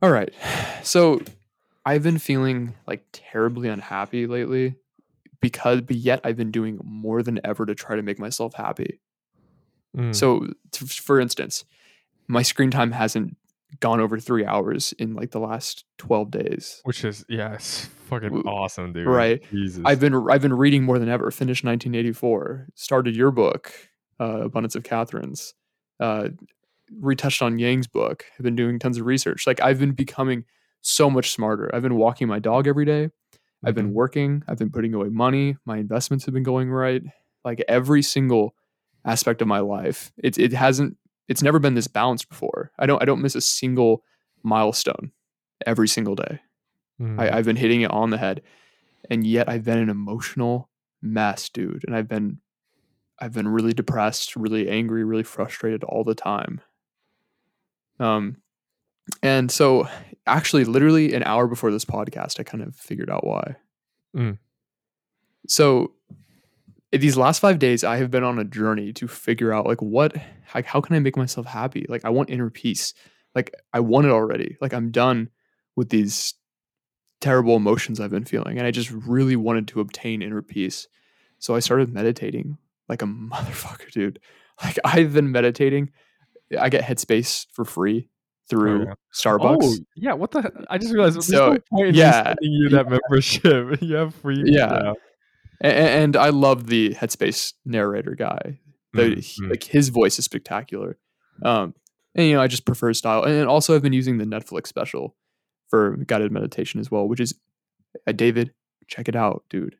all 0.00 0.12
right. 0.12 0.32
So 0.84 1.20
I've 1.84 2.04
been 2.04 2.18
feeling 2.18 2.74
like 2.86 3.04
terribly 3.10 3.68
unhappy 3.68 4.28
lately 4.28 4.76
because, 5.40 5.80
but 5.80 5.96
yet 5.96 6.20
I've 6.22 6.36
been 6.36 6.52
doing 6.52 6.78
more 6.84 7.20
than 7.24 7.40
ever 7.42 7.66
to 7.66 7.74
try 7.74 7.96
to 7.96 8.02
make 8.02 8.20
myself 8.20 8.54
happy. 8.54 9.00
Mm, 9.96 10.14
So, 10.14 10.46
t- 10.72 10.86
for 10.86 11.20
instance, 11.20 11.64
my 12.28 12.42
screen 12.42 12.70
time 12.70 12.90
hasn't 12.92 13.36
gone 13.80 14.00
over 14.00 14.18
three 14.20 14.44
hours 14.46 14.92
in 14.98 15.14
like 15.14 15.32
the 15.32 15.40
last 15.40 15.84
12 15.98 16.30
days. 16.30 16.80
which 16.84 17.04
is 17.04 17.24
yeah 17.28 17.54
it's 17.54 17.86
fucking 18.08 18.30
awesome 18.46 18.92
dude 18.92 19.04
right. 19.06 19.42
jesus 19.50 19.82
I've 19.84 19.98
been 19.98 20.14
I've 20.30 20.42
been 20.42 20.52
reading 20.54 20.84
more 20.84 20.98
than 21.00 21.08
ever. 21.08 21.30
Finished 21.32 21.64
1984. 21.64 22.68
Started 22.76 23.16
your 23.16 23.30
book, 23.32 23.72
uh, 24.20 24.42
Abundance 24.44 24.76
of 24.76 24.84
Katherines. 24.84 25.54
Uh, 25.98 26.28
retouched 27.00 27.42
on 27.42 27.58
Yang's 27.58 27.86
book. 27.88 28.24
I've 28.38 28.44
been 28.44 28.54
doing 28.56 28.78
tons 28.78 28.98
of 28.98 29.06
research. 29.06 29.46
Like 29.46 29.60
I've 29.60 29.78
been 29.80 29.92
becoming 29.92 30.44
so 30.80 31.08
much 31.10 31.32
smarter. 31.32 31.70
I've 31.74 31.82
been 31.82 31.96
walking 31.96 32.28
my 32.28 32.38
dog 32.38 32.66
every 32.68 32.84
day. 32.84 33.08
I've 33.64 33.74
been 33.74 33.90
Mhm. 33.90 33.94
working. 33.94 34.42
I've 34.46 34.58
been 34.58 34.70
putting 34.70 34.92
away 34.94 35.08
money. 35.08 35.56
My 35.64 35.78
investments 35.78 36.26
have 36.26 36.34
been 36.34 36.42
going 36.42 36.70
right. 36.70 37.02
Like 37.44 37.64
every 37.66 38.02
single 38.02 38.54
aspect 39.04 39.42
of 39.42 39.48
my 39.48 39.60
life, 39.60 40.12
it 40.16 40.38
it 40.38 40.52
hasn't. 40.52 40.96
It's 41.28 41.42
never 41.42 41.58
been 41.58 41.74
this 41.74 41.86
balanced 41.86 42.28
before. 42.28 42.70
I 42.78 42.86
don't 42.86 43.00
I 43.02 43.04
don't 43.04 43.22
miss 43.22 43.34
a 43.34 43.40
single 43.40 44.02
milestone 44.42 45.12
every 45.66 45.88
single 45.88 46.14
day. 46.14 46.40
Mhm. 47.00 47.18
I, 47.18 47.38
I've 47.38 47.44
been 47.44 47.56
hitting 47.56 47.80
it 47.80 47.90
on 47.90 48.10
the 48.10 48.18
head, 48.18 48.42
and 49.10 49.26
yet 49.26 49.48
I've 49.48 49.64
been 49.64 49.78
an 49.78 49.88
emotional 49.88 50.68
mess, 51.02 51.48
dude. 51.48 51.84
And 51.86 51.94
I've 51.94 52.08
been, 52.08 52.38
I've 53.18 53.32
been 53.32 53.48
really 53.48 53.72
depressed, 53.72 54.36
really 54.36 54.68
angry, 54.68 55.04
really 55.04 55.22
frustrated 55.22 55.84
all 55.84 56.04
the 56.04 56.14
time. 56.14 56.60
Um, 58.00 58.38
and 59.22 59.50
so 59.50 59.88
actually, 60.26 60.64
literally 60.64 61.14
an 61.14 61.22
hour 61.24 61.46
before 61.46 61.70
this 61.70 61.84
podcast, 61.84 62.40
I 62.40 62.42
kind 62.42 62.62
of 62.62 62.74
figured 62.74 63.10
out 63.10 63.26
why. 63.26 63.56
Mm. 64.16 64.38
So 65.46 65.92
these 67.00 67.16
last 67.16 67.40
five 67.40 67.58
days, 67.58 67.84
I 67.84 67.96
have 67.96 68.10
been 68.10 68.24
on 68.24 68.38
a 68.38 68.44
journey 68.44 68.92
to 68.94 69.08
figure 69.08 69.52
out 69.52 69.66
like 69.66 69.82
what, 69.82 70.14
like 70.54 70.66
how 70.66 70.80
can 70.80 70.94
I 70.96 70.98
make 70.98 71.16
myself 71.16 71.46
happy? 71.46 71.86
Like 71.88 72.04
I 72.04 72.10
want 72.10 72.30
inner 72.30 72.50
peace. 72.50 72.94
Like 73.34 73.54
I 73.72 73.80
want 73.80 74.06
it 74.06 74.10
already. 74.10 74.56
Like 74.60 74.72
I'm 74.72 74.90
done 74.90 75.30
with 75.76 75.88
these 75.88 76.34
terrible 77.20 77.56
emotions 77.56 78.00
I've 78.00 78.10
been 78.10 78.24
feeling, 78.24 78.58
and 78.58 78.66
I 78.66 78.70
just 78.70 78.90
really 78.90 79.36
wanted 79.36 79.68
to 79.68 79.80
obtain 79.80 80.22
inner 80.22 80.42
peace. 80.42 80.86
So 81.38 81.54
I 81.54 81.60
started 81.60 81.92
meditating 81.92 82.58
like 82.88 83.02
a 83.02 83.06
motherfucker, 83.06 83.90
dude. 83.90 84.20
Like 84.62 84.78
I've 84.84 85.14
been 85.14 85.32
meditating. 85.32 85.90
I 86.58 86.68
get 86.68 86.84
Headspace 86.84 87.46
for 87.52 87.64
free 87.64 88.08
oh, 88.08 88.10
through 88.48 88.84
yeah. 88.84 88.94
Starbucks. 89.12 89.58
Oh 89.62 89.76
yeah, 89.96 90.12
what 90.12 90.30
the? 90.30 90.66
I 90.70 90.78
just 90.78 90.92
realized 90.92 91.22
So, 91.24 91.58
no 91.72 91.84
yeah, 91.86 92.34
you 92.40 92.68
that 92.68 92.88
membership. 92.88 93.78
you 93.82 93.96
have 93.96 94.14
free. 94.14 94.42
Yeah. 94.46 94.92
A- 94.92 94.94
a- 95.62 95.66
and 95.66 96.16
I 96.16 96.28
love 96.30 96.66
the 96.66 96.94
Headspace 96.94 97.52
narrator 97.64 98.14
guy. 98.14 98.60
The, 98.92 99.02
Mm, 99.02 99.18
he- 99.18 99.42
mm. 99.42 99.50
like 99.50 99.64
his 99.64 99.88
voice 99.88 100.18
is 100.18 100.24
spectacular. 100.24 100.96
Um, 101.42 101.74
and 102.14 102.26
you 102.28 102.34
know, 102.34 102.40
I 102.42 102.46
just 102.46 102.64
prefer 102.64 102.88
his 102.88 102.98
style. 102.98 103.24
And 103.24 103.48
also, 103.48 103.74
I've 103.74 103.82
been 103.82 103.92
using 103.92 104.18
the 104.18 104.24
Netflix 104.24 104.68
special 104.68 105.16
for 105.68 105.96
guided 106.06 106.30
meditation 106.30 106.78
as 106.80 106.90
well, 106.90 107.08
which 107.08 107.18
is 107.20 107.34
uh, 108.06 108.12
David, 108.12 108.52
check 108.86 109.08
it 109.08 109.16
out, 109.16 109.44
dude. 109.50 109.76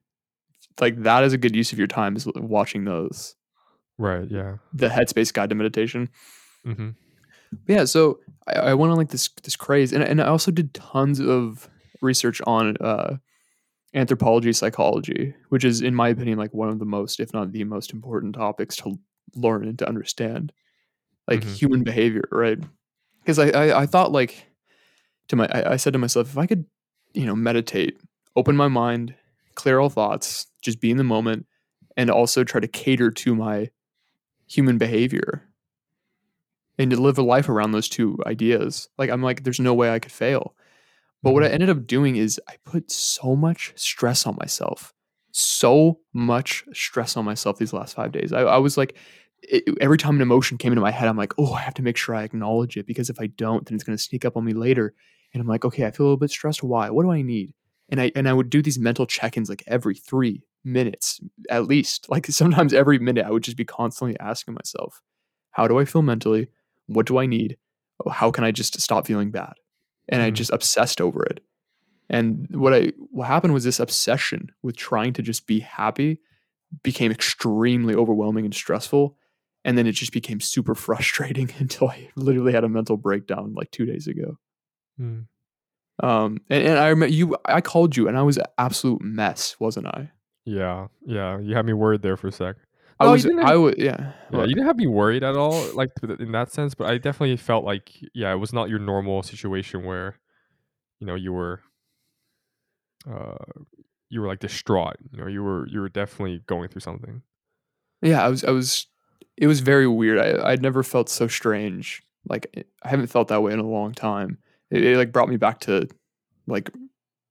Like 0.81 1.03
that 1.03 1.23
is 1.23 1.33
a 1.33 1.39
good 1.39 1.55
use 1.55 1.73
of 1.73 1.79
your 1.79 1.87
time 1.87 2.17
is 2.17 2.27
watching 2.27 2.85
those 2.85 3.37
Right. 3.99 4.29
Yeah. 4.29 4.57
the 4.73 4.89
Headspace 4.89 5.33
guided 5.33 5.57
meditation. 5.57 6.09
Mm-hmm. 6.67 6.91
Yeah, 7.69 7.85
so 7.85 8.19
I, 8.49 8.53
I 8.55 8.75
went 8.75 8.91
on 8.91 8.97
like 8.99 9.11
this 9.11 9.29
this 9.45 9.55
craze, 9.55 9.93
and 9.93 10.03
and 10.03 10.21
I 10.21 10.27
also 10.27 10.51
did 10.51 10.75
tons 10.75 11.21
of 11.21 11.69
research 12.03 12.41
on 12.49 12.77
uh, 12.81 13.19
anthropology, 13.95 14.53
psychology, 14.53 15.35
which 15.51 15.65
is, 15.65 15.81
in 15.81 15.95
my 15.95 16.09
opinion, 16.09 16.39
like 16.39 16.53
one 16.55 16.69
of 16.69 16.79
the 16.79 16.85
most, 16.85 17.21
if 17.21 17.33
not 17.33 17.53
the 17.53 17.65
most 17.65 17.93
important 17.93 18.35
topics 18.35 18.77
to 18.77 18.99
learn 19.35 19.67
and 19.69 19.79
to 19.79 19.89
understand, 19.89 20.53
like 21.29 21.43
Mhm. 21.43 21.57
human 21.59 21.85
behavior, 21.85 22.25
right? 22.33 22.59
Because 23.21 23.39
I, 23.39 23.49
I 23.51 23.83
I 23.83 23.87
thought 23.87 24.13
like 24.13 24.47
to 25.29 25.37
my 25.37 25.47
I, 25.53 25.73
I 25.75 25.77
said 25.77 25.93
to 25.95 25.99
myself, 25.99 26.29
if 26.31 26.39
I 26.39 26.47
could, 26.47 26.67
you 27.15 27.27
know, 27.27 27.37
meditate, 27.37 27.99
open 28.37 28.57
my 28.57 28.69
mind, 28.69 29.15
clear 29.55 29.79
all 29.81 29.91
thoughts, 29.91 30.47
just 30.63 30.81
be 30.81 30.91
in 30.91 30.97
the 30.99 31.05
moment, 31.05 31.47
and 31.97 32.11
also 32.11 32.45
try 32.45 32.61
to 32.61 32.69
cater 32.69 33.11
to 33.11 33.35
my 33.35 33.71
human 34.47 34.79
behavior 34.79 35.43
and 36.79 36.91
to 36.91 36.97
live 37.01 37.19
a 37.19 37.23
life 37.23 37.49
around 37.49 37.73
those 37.73 37.89
two 37.89 38.19
ideas. 38.27 38.89
Like 38.99 39.11
I'm 39.11 39.23
like, 39.23 39.45
there's 39.45 39.61
no 39.61 39.75
way 39.75 39.91
I 39.91 39.99
could 39.99 40.13
fail. 40.13 40.55
But 41.25 41.33
what 41.33 41.43
I 41.43 41.47
mm-hmm. 41.47 41.55
ended 41.55 41.71
up 41.71 41.87
doing 41.87 42.17
is 42.17 42.39
I 42.49 42.57
put 42.67 42.91
so 42.91 43.35
much 43.35 43.73
stress 43.77 44.27
on 44.27 44.37
myself, 44.39 44.93
so 45.33 46.01
much 46.13 46.65
stress 46.75 47.17
on 47.17 47.25
myself 47.25 47.57
these 47.57 47.73
last 47.73 47.97
five 47.97 48.13
days. 48.13 48.31
I, 48.31 48.43
I 48.43 48.59
was 48.59 48.77
like, 48.77 48.95
it, 49.41 49.65
every 49.81 49.97
time 49.97 50.17
an 50.17 50.21
emotion 50.21 50.59
came 50.59 50.71
into 50.71 50.83
my 50.83 50.91
head, 50.91 51.09
I'm 51.09 51.17
like, 51.17 51.33
oh, 51.39 51.55
I 51.55 51.61
have 51.61 51.73
to 51.75 51.83
make 51.83 51.97
sure 51.97 52.15
I 52.15 52.25
acknowledge 52.25 52.77
it 52.77 52.87
because 52.87 53.09
if 53.09 53.19
I 53.19 53.29
don't, 53.29 53.65
then 53.65 53.75
it's 53.75 53.85
going 53.85 53.97
to 53.97 54.03
sneak 54.03 54.27
up 54.27 54.37
on 54.37 54.45
me 54.45 54.53
later. 54.53 54.93
And 55.33 55.41
I'm 55.41 55.47
like, 55.47 55.65
okay, 55.65 55.87
I 55.87 55.93
feel 55.93 56.05
a 56.05 56.09
little 56.09 56.19
bit 56.19 56.31
stressed. 56.31 56.63
Why? 56.63 56.91
What 56.91 57.05
do 57.05 57.11
I 57.11 57.23
need? 57.23 57.55
And 57.89 58.03
I 58.03 58.13
and 58.15 58.29
I 58.29 58.35
would 58.35 58.51
do 58.51 58.61
these 58.61 58.79
mental 58.79 59.07
check-ins 59.07 59.49
like 59.49 59.65
every 59.67 59.95
three 59.95 60.43
minutes 60.63 61.21
at 61.49 61.67
least. 61.67 62.07
Like 62.11 62.27
sometimes 62.27 62.75
every 62.75 62.99
minute, 62.99 63.25
I 63.25 63.31
would 63.31 63.45
just 63.45 63.57
be 63.57 63.65
constantly 63.65 64.19
asking 64.21 64.55
myself, 64.55 65.01
how 65.53 65.69
do 65.69 65.79
I 65.79 65.87
feel 65.87 66.03
mentally? 66.03 66.49
What 66.87 67.07
do 67.07 67.17
I 67.17 67.25
need? 67.25 67.57
Oh, 68.05 68.11
How 68.11 68.31
can 68.31 68.45
I 68.45 68.51
just 68.51 68.79
stop 68.79 69.07
feeling 69.07 69.31
bad? 69.31 69.55
And 70.09 70.23
I 70.23 70.31
Mhm. 70.31 70.35
just 70.35 70.51
obsessed 70.53 71.01
over 71.01 71.23
it. 71.25 71.43
And 72.11 72.47
what 72.51 72.75
I 72.75 72.93
what 73.11 73.27
happened 73.27 73.55
was 73.55 73.65
this 73.65 73.81
obsession 73.81 74.51
with 74.63 74.77
trying 74.77 75.13
to 75.15 75.23
just 75.23 75.47
be 75.47 75.61
happy 75.61 76.21
became 76.83 77.11
extremely 77.13 77.95
overwhelming 77.95 78.45
and 78.45 78.55
stressful. 78.55 79.17
And 79.65 79.79
then 79.79 79.87
it 79.87 79.93
just 79.93 80.13
became 80.13 80.41
super 80.41 80.75
frustrating 80.87 81.51
until 81.59 81.89
I 81.89 82.11
literally 82.17 82.53
had 82.53 82.65
a 82.65 82.69
mental 82.69 82.97
breakdown 82.99 83.55
like 83.55 83.71
two 83.71 83.87
days 83.87 84.07
ago. 84.07 84.39
Mm. 85.01 85.27
Um, 86.03 86.39
and, 86.51 86.65
and 86.65 86.79
I 86.79 86.89
remember 86.89 87.15
you, 87.15 87.37
I 87.47 87.61
called 87.61 87.97
you, 87.97 88.09
and 88.09 88.19
I 88.19 88.23
was 88.23 88.37
an 88.37 88.45
absolute 88.59 89.01
mess, 89.01 89.59
wasn't 89.61 89.87
I? 89.87 90.11
Yeah. 90.45 90.89
Yeah. 91.07 91.39
You 91.39 91.55
had 91.55 91.65
me 91.67 91.73
worried 91.73 92.03
there 92.03 92.17
for 92.17 92.29
a 92.29 92.33
sec. 92.33 92.57
I 93.01 93.05
No, 93.05 93.11
you 93.11 93.13
was, 93.15 93.23
didn't 93.25 93.41
I 93.41 93.51
have- 93.51 93.61
was, 93.61 93.75
yeah. 93.79 94.13
Yeah, 94.33 94.41
you 94.45 94.55
didn't 94.55 94.67
have 94.67 94.77
me 94.77 94.87
worried 94.87 95.23
at 95.23 95.37
all, 95.37 95.61
like 95.75 95.91
in 96.19 96.33
that 96.33 96.53
sense. 96.53 96.75
But 96.75 96.89
I 96.91 96.99
definitely 96.99 97.37
felt 97.37 97.65
like, 97.65 97.91
yeah, 98.15 98.33
it 98.33 98.37
was 98.37 98.53
not 98.53 98.69
your 98.69 98.79
normal 98.79 99.23
situation 99.23 99.85
where, 99.85 100.19
you 101.01 101.07
know, 101.07 101.15
you 101.15 101.33
were, 101.33 101.61
uh, 103.11 103.35
you 104.11 104.21
were 104.21 104.27
like 104.29 104.41
distraught. 104.41 104.97
You 105.13 105.19
know, 105.21 105.27
you 105.27 105.43
were 105.43 105.67
you 105.69 105.81
were 105.81 105.89
definitely 105.89 106.43
going 106.47 106.69
through 106.69 106.81
something. 106.81 107.23
yeah, 108.03 108.25
I 108.25 108.29
was, 108.29 108.45
I 108.45 108.51
was, 108.51 108.87
it 109.37 109.47
was 109.47 109.61
very 109.61 109.87
weird. 109.89 110.19
I, 110.19 110.51
I'd 110.51 110.63
never 110.63 110.83
felt 110.83 111.09
so 111.09 111.27
strange. 111.27 112.03
Like 112.29 112.65
I 112.83 112.89
haven't 112.89 113.09
felt 113.09 113.29
that 113.29 113.43
way 113.43 113.53
in 113.53 113.59
a 113.59 113.67
long 113.67 113.93
time. 113.93 114.39
It, 114.71 114.85
it 114.85 114.97
like 114.97 115.13
brought 115.13 115.29
me 115.29 115.37
back 115.37 115.61
to 115.61 115.89
like 116.47 116.71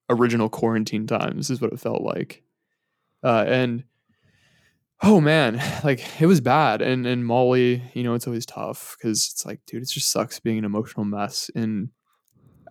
original 0.09 0.49
quarantine 0.49 1.07
times 1.07 1.49
is 1.49 1.61
what 1.61 1.71
it 1.73 1.79
felt 1.79 2.01
like. 2.01 2.43
Uh, 3.23 3.45
and 3.47 3.83
oh 5.01 5.19
man, 5.19 5.61
like 5.83 6.21
it 6.21 6.25
was 6.25 6.41
bad. 6.41 6.81
And 6.81 7.05
and 7.05 7.25
Molly, 7.25 7.83
you 7.93 8.03
know, 8.03 8.13
it's 8.13 8.27
always 8.27 8.45
tough 8.45 8.95
because 8.97 9.29
it's 9.31 9.45
like, 9.45 9.61
dude, 9.65 9.83
it 9.83 9.89
just 9.89 10.11
sucks 10.11 10.39
being 10.39 10.57
an 10.57 10.65
emotional 10.65 11.05
mess. 11.05 11.49
And 11.55 11.89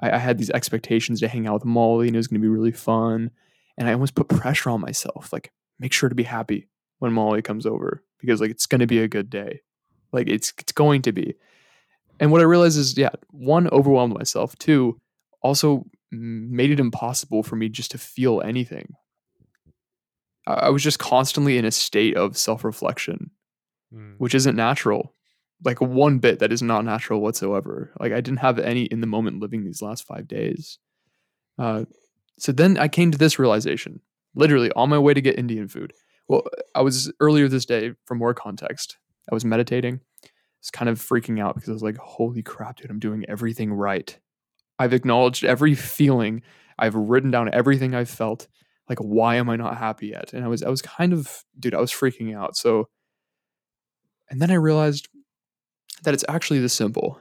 I, 0.01 0.13
I 0.13 0.19
had 0.19 0.39
these 0.39 0.51
expectations 0.51 1.21
to 1.21 1.29
hang 1.29 1.47
out 1.47 1.55
with 1.55 1.65
Molly, 1.65 2.07
and 2.07 2.17
it 2.17 2.19
was 2.19 2.29
going 2.29 2.41
to 2.41 2.45
be 2.45 2.49
really 2.49 2.73
fun. 2.73 3.31
And 3.79 3.89
I 3.89 3.93
almost 3.93 4.15
put 4.15 4.29
pressure 4.29 4.71
on 4.71 4.81
myself, 4.81 5.33
like 5.33 5.53
make 5.79 5.93
sure 5.93 6.09
to 6.09 6.15
be 6.15 6.23
happy 6.23 6.69
when 6.99 7.13
Molly 7.13 7.43
comes 7.43 7.67
over 7.67 8.05
because 8.21 8.41
like 8.41 8.51
it's 8.51 8.67
going 8.67 8.81
to 8.81 8.87
be 8.87 8.99
a 8.99 9.09
good 9.09 9.31
day, 9.31 9.61
like 10.13 10.29
it's 10.29 10.53
it's 10.59 10.73
going 10.73 11.03
to 11.03 11.13
be. 11.13 11.35
And 12.21 12.31
what 12.31 12.41
I 12.41 12.45
realized 12.45 12.79
is, 12.79 12.97
yeah, 12.97 13.11
one 13.31 13.69
overwhelmed 13.71 14.15
myself. 14.15 14.57
Two, 14.59 15.01
also 15.43 15.87
made 16.13 16.71
it 16.71 16.79
impossible 16.79 17.43
for 17.43 17.57
me 17.57 17.69
just 17.69 17.91
to 17.93 17.99
feel 17.99 18.41
anything. 18.43 18.95
I 20.47 20.71
was 20.71 20.83
just 20.83 20.99
constantly 20.99 21.57
in 21.59 21.65
a 21.65 21.71
state 21.71 22.17
of 22.17 22.37
self 22.37 22.65
reflection, 22.65 23.31
Mm. 23.95 24.15
which 24.19 24.35
isn't 24.35 24.57
natural. 24.57 25.15
Like 25.65 25.81
one 25.81 26.19
bit 26.19 26.39
that 26.39 26.51
is 26.51 26.63
not 26.63 26.85
natural 26.85 27.21
whatsoever. 27.21 27.93
Like 28.01 28.13
I 28.13 28.21
didn't 28.23 28.39
have 28.41 28.59
any 28.59 28.85
in 28.85 29.01
the 29.03 29.07
moment 29.07 29.41
living 29.41 29.65
these 29.65 29.83
last 29.83 30.05
five 30.07 30.27
days. 30.27 30.79
Uh, 31.59 31.85
so 32.39 32.53
then 32.53 32.79
I 32.79 32.89
came 32.89 33.11
to 33.13 33.19
this 33.19 33.39
realization, 33.39 34.01
literally 34.35 34.73
on 34.73 34.89
my 34.89 34.99
way 34.99 35.13
to 35.15 35.21
get 35.21 35.39
Indian 35.39 35.69
food. 35.69 35.93
Well, 36.27 36.43
I 36.75 36.81
was 36.81 37.13
earlier 37.21 37.49
this 37.49 37.67
day, 37.67 37.93
for 38.07 38.15
more 38.15 38.33
context, 38.35 38.97
I 39.31 39.35
was 39.35 39.45
meditating. 39.45 40.01
I 40.25 40.29
was 40.61 40.71
kind 40.71 40.89
of 40.89 40.99
freaking 40.99 41.39
out 41.41 41.55
because 41.55 41.69
I 41.69 41.73
was 41.73 41.83
like, 41.83 41.99
holy 41.99 42.43
crap, 42.43 42.77
dude, 42.79 42.91
I'm 42.91 42.99
doing 42.99 43.25
everything 43.29 43.73
right. 43.73 44.19
I've 44.79 44.95
acknowledged 44.95 45.45
every 45.45 45.75
feeling. 45.75 46.43
I've 46.79 46.95
written 46.95 47.31
down 47.31 47.53
everything 47.53 47.95
I've 47.95 48.11
felt. 48.11 48.49
Like, 48.93 48.99
why 48.99 49.37
am 49.37 49.49
I 49.49 49.57
not 49.57 49.79
happy 49.79 50.09
yet? 50.09 50.33
And 50.35 50.45
I 50.45 50.49
was, 50.49 50.63
I 50.63 50.69
was 50.69 50.83
kind 50.83 51.13
of, 51.13 51.45
dude, 51.59 51.75
I 51.75 51.81
was 51.81 51.91
freaking 51.91 52.37
out. 52.37 52.57
So, 52.57 52.89
and 54.31 54.41
then 54.41 54.51
I 54.51 54.55
realized 54.55 55.09
that 56.05 56.15
it's 56.15 56.25
actually 56.29 56.61
this 56.61 56.75
simple. 56.75 57.19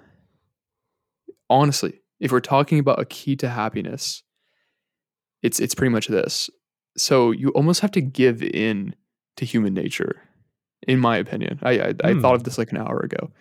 Honestly, 1.49 2.01
if 2.19 2.31
we're 2.31 2.39
talking 2.39 2.79
about 2.79 2.99
a 2.99 3.05
key 3.05 3.35
to 3.37 3.49
happiness, 3.49 4.23
it's 5.41 5.59
it's 5.59 5.75
pretty 5.75 5.91
much 5.91 6.07
this. 6.07 6.49
So 6.97 7.31
you 7.31 7.49
almost 7.49 7.79
have 7.81 7.91
to 7.91 8.01
give 8.01 8.43
in 8.43 8.95
to 9.37 9.45
human 9.45 9.73
nature, 9.73 10.21
in 10.87 10.99
my 10.99 11.17
opinion. 11.17 11.59
I 11.63 11.71
I, 11.79 11.93
I 12.03 12.13
Hmm. 12.13 12.19
thought 12.21 12.35
of 12.35 12.43
this 12.43 12.57
like 12.57 12.71
an 12.71 12.77
hour 12.77 12.99
ago, 12.99 13.31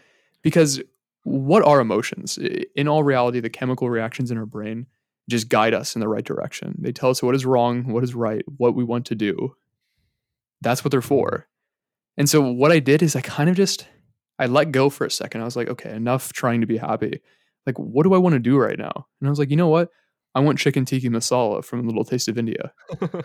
because 0.42 0.80
what 1.25 1.64
are 1.64 1.80
emotions? 1.80 2.38
In 2.75 2.88
all 2.88 3.02
reality, 3.02 3.40
the 3.40 3.50
chemical 3.50 3.90
reactions 3.90 4.30
in 4.30 4.38
our 4.38 4.46
brain 4.46 4.87
just 5.30 5.49
guide 5.49 5.75
us 5.75 5.94
in 5.94 6.00
the 6.00 6.08
right 6.08 6.25
direction. 6.25 6.76
They 6.78 6.92
tell 6.92 7.10
us 7.10 7.22
what 7.22 7.34
is 7.34 7.46
wrong, 7.46 7.92
what 7.92 8.04
is 8.04 8.14
right, 8.14 8.44
what 8.56 8.75
we 8.75 8.84
want 8.84 9.06
to 9.06 9.14
do. 9.14 9.54
That's 10.60 10.84
what 10.84 10.90
they're 10.90 11.00
mm-hmm. 11.00 11.08
for. 11.08 11.46
And 12.16 12.28
so 12.28 12.40
what 12.42 12.72
I 12.72 12.80
did 12.80 13.02
is 13.02 13.16
I 13.16 13.20
kind 13.20 13.49
of 13.49 13.56
just 13.56 13.87
I 14.38 14.46
let 14.46 14.72
go 14.72 14.90
for 14.90 15.06
a 15.06 15.10
second. 15.10 15.42
I 15.42 15.44
was 15.44 15.56
like, 15.56 15.68
okay, 15.68 15.94
enough 15.94 16.32
trying 16.32 16.62
to 16.62 16.66
be 16.66 16.78
happy. 16.78 17.20
Like, 17.66 17.78
what 17.78 18.04
do 18.04 18.14
I 18.14 18.18
want 18.18 18.32
to 18.34 18.38
do 18.38 18.58
right 18.58 18.78
now? 18.78 19.06
And 19.20 19.28
I 19.28 19.30
was 19.30 19.38
like, 19.38 19.50
you 19.50 19.56
know 19.56 19.68
what? 19.68 19.90
I 20.34 20.40
want 20.40 20.58
chicken 20.58 20.84
tikka 20.84 21.08
masala 21.08 21.64
from 21.64 21.87
Little 21.87 22.04
Taste 22.04 22.28
of 22.28 22.38
India. 22.38 22.72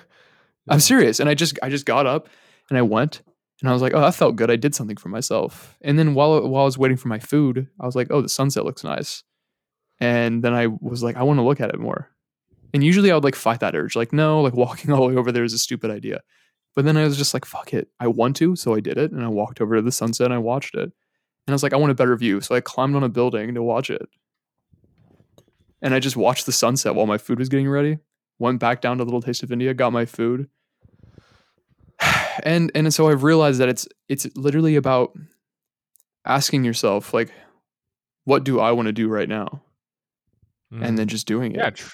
Yeah. 0.67 0.73
I'm 0.73 0.79
serious. 0.79 1.19
And 1.19 1.29
I 1.29 1.35
just 1.35 1.59
I 1.61 1.69
just 1.69 1.85
got 1.85 2.07
up 2.07 2.27
and 2.69 2.77
I 2.79 2.81
went 2.81 3.21
and 3.61 3.69
I 3.69 3.73
was 3.73 3.83
like, 3.83 3.93
oh, 3.93 4.01
that 4.01 4.15
felt 4.15 4.35
good. 4.35 4.49
I 4.49 4.55
did 4.55 4.73
something 4.73 4.97
for 4.97 5.09
myself. 5.09 5.77
And 5.81 5.99
then 5.99 6.15
while 6.15 6.41
while 6.49 6.63
I 6.63 6.65
was 6.65 6.75
waiting 6.75 6.97
for 6.97 7.07
my 7.07 7.19
food, 7.19 7.67
I 7.79 7.85
was 7.85 7.95
like, 7.95 8.07
oh, 8.09 8.21
the 8.21 8.29
sunset 8.29 8.65
looks 8.65 8.83
nice. 8.83 9.23
And 9.99 10.43
then 10.43 10.53
I 10.53 10.67
was 10.67 11.03
like, 11.03 11.15
I 11.15 11.23
want 11.23 11.37
to 11.37 11.43
look 11.43 11.61
at 11.61 11.69
it 11.69 11.79
more. 11.79 12.09
And 12.73 12.83
usually 12.83 13.11
I 13.11 13.15
would 13.15 13.23
like 13.23 13.35
fight 13.35 13.61
that 13.61 13.75
urge, 13.75 13.95
like, 13.95 14.11
no, 14.11 14.41
like 14.41 14.53
walking 14.53 14.91
all 14.93 15.07
the 15.07 15.13
way 15.13 15.15
over 15.15 15.31
there 15.31 15.43
is 15.43 15.53
a 15.53 15.59
stupid 15.59 15.91
idea. 15.91 16.21
But 16.75 16.83
then 16.83 16.97
I 16.97 17.05
was 17.05 17.17
just 17.17 17.33
like, 17.33 17.45
fuck 17.45 17.73
it. 17.73 17.87
I 17.99 18.07
want 18.07 18.35
to, 18.37 18.55
so 18.55 18.75
I 18.75 18.81
did 18.81 18.97
it. 18.97 19.11
And 19.11 19.23
I 19.23 19.29
walked 19.29 19.61
over 19.61 19.77
to 19.77 19.81
the 19.81 19.91
sunset 19.91 20.25
and 20.25 20.33
I 20.33 20.39
watched 20.39 20.75
it. 20.75 20.81
And 20.81 20.91
I 21.47 21.53
was 21.53 21.63
like, 21.63 21.73
I 21.73 21.77
want 21.77 21.91
a 21.91 21.95
better 21.95 22.15
view. 22.17 22.41
So 22.41 22.53
I 22.53 22.59
climbed 22.59 22.95
on 22.95 23.03
a 23.03 23.09
building 23.09 23.53
to 23.53 23.63
watch 23.63 23.89
it. 23.89 24.09
And 25.81 25.93
I 25.93 25.99
just 25.99 26.17
watched 26.17 26.45
the 26.45 26.51
sunset 26.51 26.95
while 26.95 27.05
my 27.05 27.17
food 27.17 27.39
was 27.39 27.47
getting 27.47 27.69
ready. 27.69 27.99
Went 28.39 28.59
back 28.59 28.81
down 28.81 28.97
to 28.97 29.03
Little 29.03 29.21
Taste 29.21 29.43
of 29.43 29.51
India, 29.51 29.73
got 29.73 29.93
my 29.93 30.05
food. 30.05 30.49
And 32.43 32.69
and 32.75 32.93
so 32.93 33.07
I've 33.07 33.23
realized 33.23 33.61
that 33.61 33.69
it's 33.69 33.87
it's 34.09 34.27
literally 34.35 34.75
about 34.75 35.17
asking 36.25 36.65
yourself, 36.65 37.13
like, 37.13 37.31
what 38.25 38.43
do 38.43 38.59
I 38.59 38.73
want 38.73 38.87
to 38.87 38.91
do 38.91 39.07
right 39.07 39.29
now? 39.29 39.63
And 40.83 40.97
then 40.97 41.05
mm-hmm. 41.05 41.11
just 41.11 41.27
doing 41.27 41.53
it. 41.53 41.57
Yeah, 41.57 41.69
tr- 41.69 41.93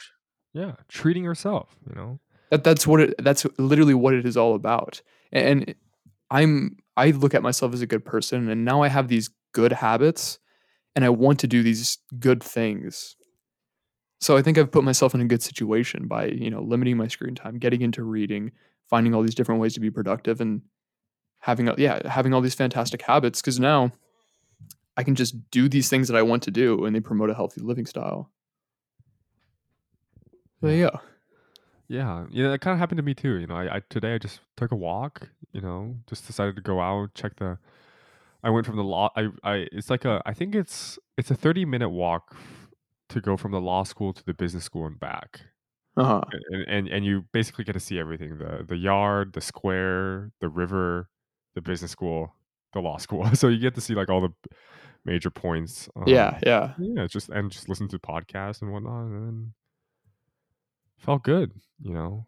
yeah, 0.54 0.72
treating 0.88 1.24
yourself. 1.24 1.76
You 1.88 1.96
know. 1.96 2.20
that 2.50 2.64
that's 2.64 2.86
what 2.86 3.00
it 3.00 3.16
that's 3.20 3.46
literally 3.58 3.94
what 3.94 4.14
it 4.14 4.26
is 4.26 4.38
all 4.38 4.54
about 4.56 5.02
and 5.32 5.74
i'm 6.30 6.78
i 6.98 7.12
look 7.12 7.34
at 7.34 7.42
myself 7.42 7.74
as 7.74 7.82
a 7.82 7.88
good 7.88 8.06
person 8.06 8.50
and 8.50 8.66
now 8.66 8.84
i 8.84 8.90
have 8.90 9.08
these 9.08 9.30
good 9.54 9.72
habits 9.72 10.38
and 10.96 11.06
i 11.06 11.10
want 11.10 11.40
to 11.40 11.48
do 11.48 11.64
these 11.64 11.98
good 12.20 12.44
things 12.44 13.16
so 14.20 14.36
i 14.36 14.42
think 14.42 14.58
i've 14.58 14.72
put 14.72 14.84
myself 14.84 15.16
in 15.16 15.22
a 15.22 15.26
good 15.26 15.42
situation 15.42 16.08
by 16.08 16.26
you 16.26 16.50
know 16.50 16.62
limiting 16.62 16.98
my 16.98 17.08
screen 17.08 17.36
time 17.36 17.58
getting 17.58 17.82
into 17.82 18.04
reading 18.04 18.52
finding 18.90 19.16
all 19.16 19.22
these 19.22 19.36
different 19.36 19.62
ways 19.62 19.74
to 19.74 19.80
be 19.80 19.90
productive 19.90 20.42
and 20.42 20.62
having 21.40 21.70
yeah 21.78 22.06
having 22.08 22.34
all 22.34 22.42
these 22.42 22.56
fantastic 22.56 23.02
habits 23.02 23.42
because 23.42 23.60
now 23.60 23.92
I 24.98 25.04
can 25.04 25.16
just 25.16 25.50
do 25.52 25.70
these 25.70 25.90
things 25.90 26.08
that 26.10 26.18
I 26.18 26.22
want 26.22 26.44
to 26.44 26.52
do, 26.52 26.86
and 26.86 26.96
they 26.96 27.00
promote 27.00 27.30
a 27.30 27.34
healthy 27.34 27.62
living 27.62 27.86
style. 27.86 28.30
There 30.62 30.76
you 30.76 30.90
go. 30.90 31.00
Yeah, 31.88 32.26
yeah, 32.32 32.50
that 32.50 32.62
kind 32.62 32.74
of 32.74 32.80
happened 32.80 32.98
to 32.98 33.04
me 33.04 33.14
too. 33.14 33.36
You 33.38 33.48
know, 33.48 33.56
I, 33.56 33.78
I 33.78 33.82
today 33.90 34.14
I 34.16 34.18
just 34.18 34.40
took 34.56 34.72
a 34.72 34.76
walk. 34.76 35.30
You 35.52 35.62
know, 35.62 35.96
just 36.08 36.26
decided 36.26 36.56
to 36.56 36.62
go 36.62 36.80
out, 36.80 37.14
check 37.16 37.36
the. 37.38 37.58
I 38.44 38.50
went 38.50 38.66
from 38.66 38.78
the 38.78 38.84
law. 38.84 39.12
I, 39.16 39.30
I 39.44 39.68
it's 39.72 39.90
like 39.90 40.06
a. 40.06 40.22
I 40.26 40.34
think 40.34 40.56
it's 40.56 40.98
it's 41.18 41.32
a 41.32 41.36
thirty 41.36 41.66
minute 41.66 41.90
walk 41.90 42.36
to 43.10 43.22
go 43.22 43.36
from 43.38 43.52
the 43.52 43.62
law 43.62 43.84
school 43.84 44.14
to 44.14 44.24
the 44.26 44.34
business 44.34 44.64
school 44.64 44.86
and 44.86 45.00
back. 45.00 45.42
Uh 45.98 46.06
huh. 46.06 46.22
and, 46.52 46.64
and 46.70 46.88
and 46.88 47.06
you 47.06 47.26
basically 47.34 47.66
get 47.66 47.74
to 47.74 47.80
see 47.82 48.00
everything 48.00 48.38
the 48.38 48.64
the 48.66 48.78
yard 48.78 49.34
the 49.34 49.42
square 49.42 50.32
the 50.40 50.48
river 50.48 51.10
the 51.54 51.62
business 51.62 51.92
school 51.92 52.34
the 52.72 52.80
law 52.80 52.98
school 53.06 53.26
so 53.36 53.50
you 53.50 53.60
get 53.60 53.76
to 53.76 53.82
see 53.82 53.94
like 53.94 54.10
all 54.10 54.22
the 54.22 54.34
major 55.04 55.30
points 55.30 55.90
um, 55.98 56.06
Yeah, 56.08 56.40
yeah. 56.46 56.74
yeah 56.80 57.08
just 57.08 57.28
and 57.28 57.52
just 57.52 57.68
listen 57.68 57.90
to 57.90 58.00
podcasts 58.00 58.62
and 58.62 58.72
whatnot 58.72 59.08
and 59.08 59.28
then 59.28 59.54
felt 61.02 61.24
good 61.24 61.52
you 61.82 61.94
know? 61.94 62.26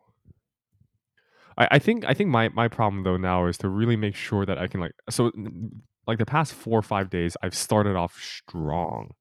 I, 1.58 1.68
I 1.72 1.80
think 1.80 2.06
i 2.06 2.14
think 2.14 2.30
my 2.30 2.50
my 2.50 2.68
problem 2.68 3.04
though 3.04 3.18
now 3.18 3.46
is 3.48 3.58
to 3.60 3.70
really 3.70 3.96
make 3.96 4.16
sure 4.16 4.46
that 4.46 4.58
i 4.58 4.68
can 4.68 4.80
like 4.82 4.94
so 5.10 5.32
like 6.08 6.18
the 6.18 6.26
past 6.26 6.54
four 6.54 6.80
or 6.80 6.82
five 6.82 7.10
days 7.10 7.38
i've 7.42 7.56
started 7.56 7.96
off 7.96 8.20
strong. 8.22 9.12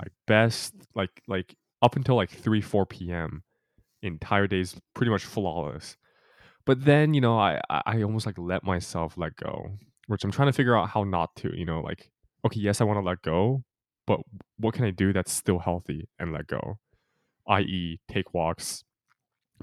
Like 0.00 0.12
best 0.26 0.74
like 0.94 1.10
like 1.28 1.54
up 1.82 1.94
until 1.94 2.16
like 2.16 2.30
3 2.30 2.62
4 2.62 2.86
p.m 2.86 3.42
entire 4.02 4.46
days 4.46 4.74
pretty 4.94 5.10
much 5.10 5.24
flawless. 5.24 5.96
But 6.64 6.84
then 6.84 7.12
you 7.12 7.20
know 7.20 7.38
i 7.38 7.60
I 7.68 8.02
almost 8.02 8.24
like 8.24 8.38
let 8.38 8.64
myself 8.64 9.18
let 9.18 9.36
go 9.36 9.72
which 10.06 10.24
i'm 10.24 10.30
trying 10.32 10.48
to 10.48 10.52
figure 10.52 10.76
out 10.76 10.88
how 10.88 11.04
not 11.04 11.30
to 11.36 11.50
you 11.56 11.64
know 11.64 11.80
like 11.80 12.10
okay 12.46 12.60
yes 12.60 12.80
i 12.80 12.84
want 12.84 12.96
to 12.96 13.02
let 13.02 13.22
go 13.22 13.62
but 14.06 14.20
what 14.58 14.74
can 14.74 14.84
i 14.84 14.90
do 14.90 15.12
that's 15.12 15.32
still 15.32 15.58
healthy 15.58 16.08
and 16.18 16.32
let 16.32 16.46
go 16.46 16.78
i.e 17.50 17.98
take 18.08 18.32
walks 18.32 18.84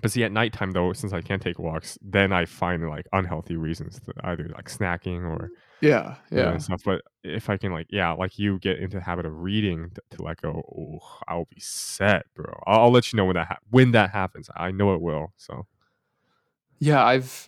but 0.01 0.11
see 0.11 0.23
at 0.23 0.31
nighttime 0.31 0.71
though 0.71 0.93
since 0.93 1.11
i 1.13 1.21
can't 1.21 1.41
take 1.41 1.57
walks 1.57 1.97
then 2.01 2.31
i 2.31 2.45
find 2.45 2.87
like 2.87 3.07
unhealthy 3.13 3.55
reasons 3.55 3.99
to 3.99 4.13
either 4.23 4.47
like 4.55 4.69
snacking 4.69 5.23
or 5.23 5.49
Yeah, 5.81 6.15
yeah. 6.31 6.51
and 6.51 6.61
stuff. 6.61 6.81
But 6.83 7.01
if 7.23 7.49
I 7.49 7.57
can 7.57 7.71
like 7.71 7.87
yeah, 7.89 8.11
like 8.13 8.39
you 8.39 8.57
get 8.59 8.79
into 8.79 8.97
the 8.97 9.03
habit 9.03 9.25
of 9.27 9.41
reading 9.41 9.91
to, 9.93 10.01
to 10.17 10.23
let 10.23 10.41
go, 10.41 10.49
oh, 10.75 10.99
I'll 11.27 11.45
be 11.53 11.59
set, 11.59 12.25
bro. 12.35 12.51
I'll, 12.65 12.81
I'll 12.85 12.91
let 12.91 13.11
you 13.13 13.17
know 13.17 13.25
when 13.25 13.35
that 13.35 13.47
ha- 13.47 13.59
when 13.69 13.91
that 13.91 14.09
happens. 14.09 14.49
I 14.55 14.71
know 14.71 14.93
it 14.95 15.01
will. 15.01 15.33
So 15.37 15.67
Yeah, 16.79 17.03
I've 17.03 17.47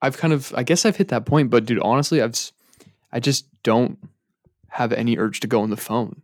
I've 0.00 0.18
kind 0.18 0.32
of 0.34 0.52
I 0.56 0.62
guess 0.62 0.84
I've 0.84 0.96
hit 0.96 1.08
that 1.08 1.24
point, 1.26 1.50
but 1.50 1.64
dude, 1.64 1.80
honestly, 1.80 2.20
I've 2.20 2.52
I 3.12 3.20
just 3.20 3.46
don't 3.62 3.98
have 4.70 4.92
any 4.92 5.16
urge 5.18 5.40
to 5.40 5.46
go 5.46 5.62
on 5.62 5.70
the 5.70 5.76
phone. 5.76 6.22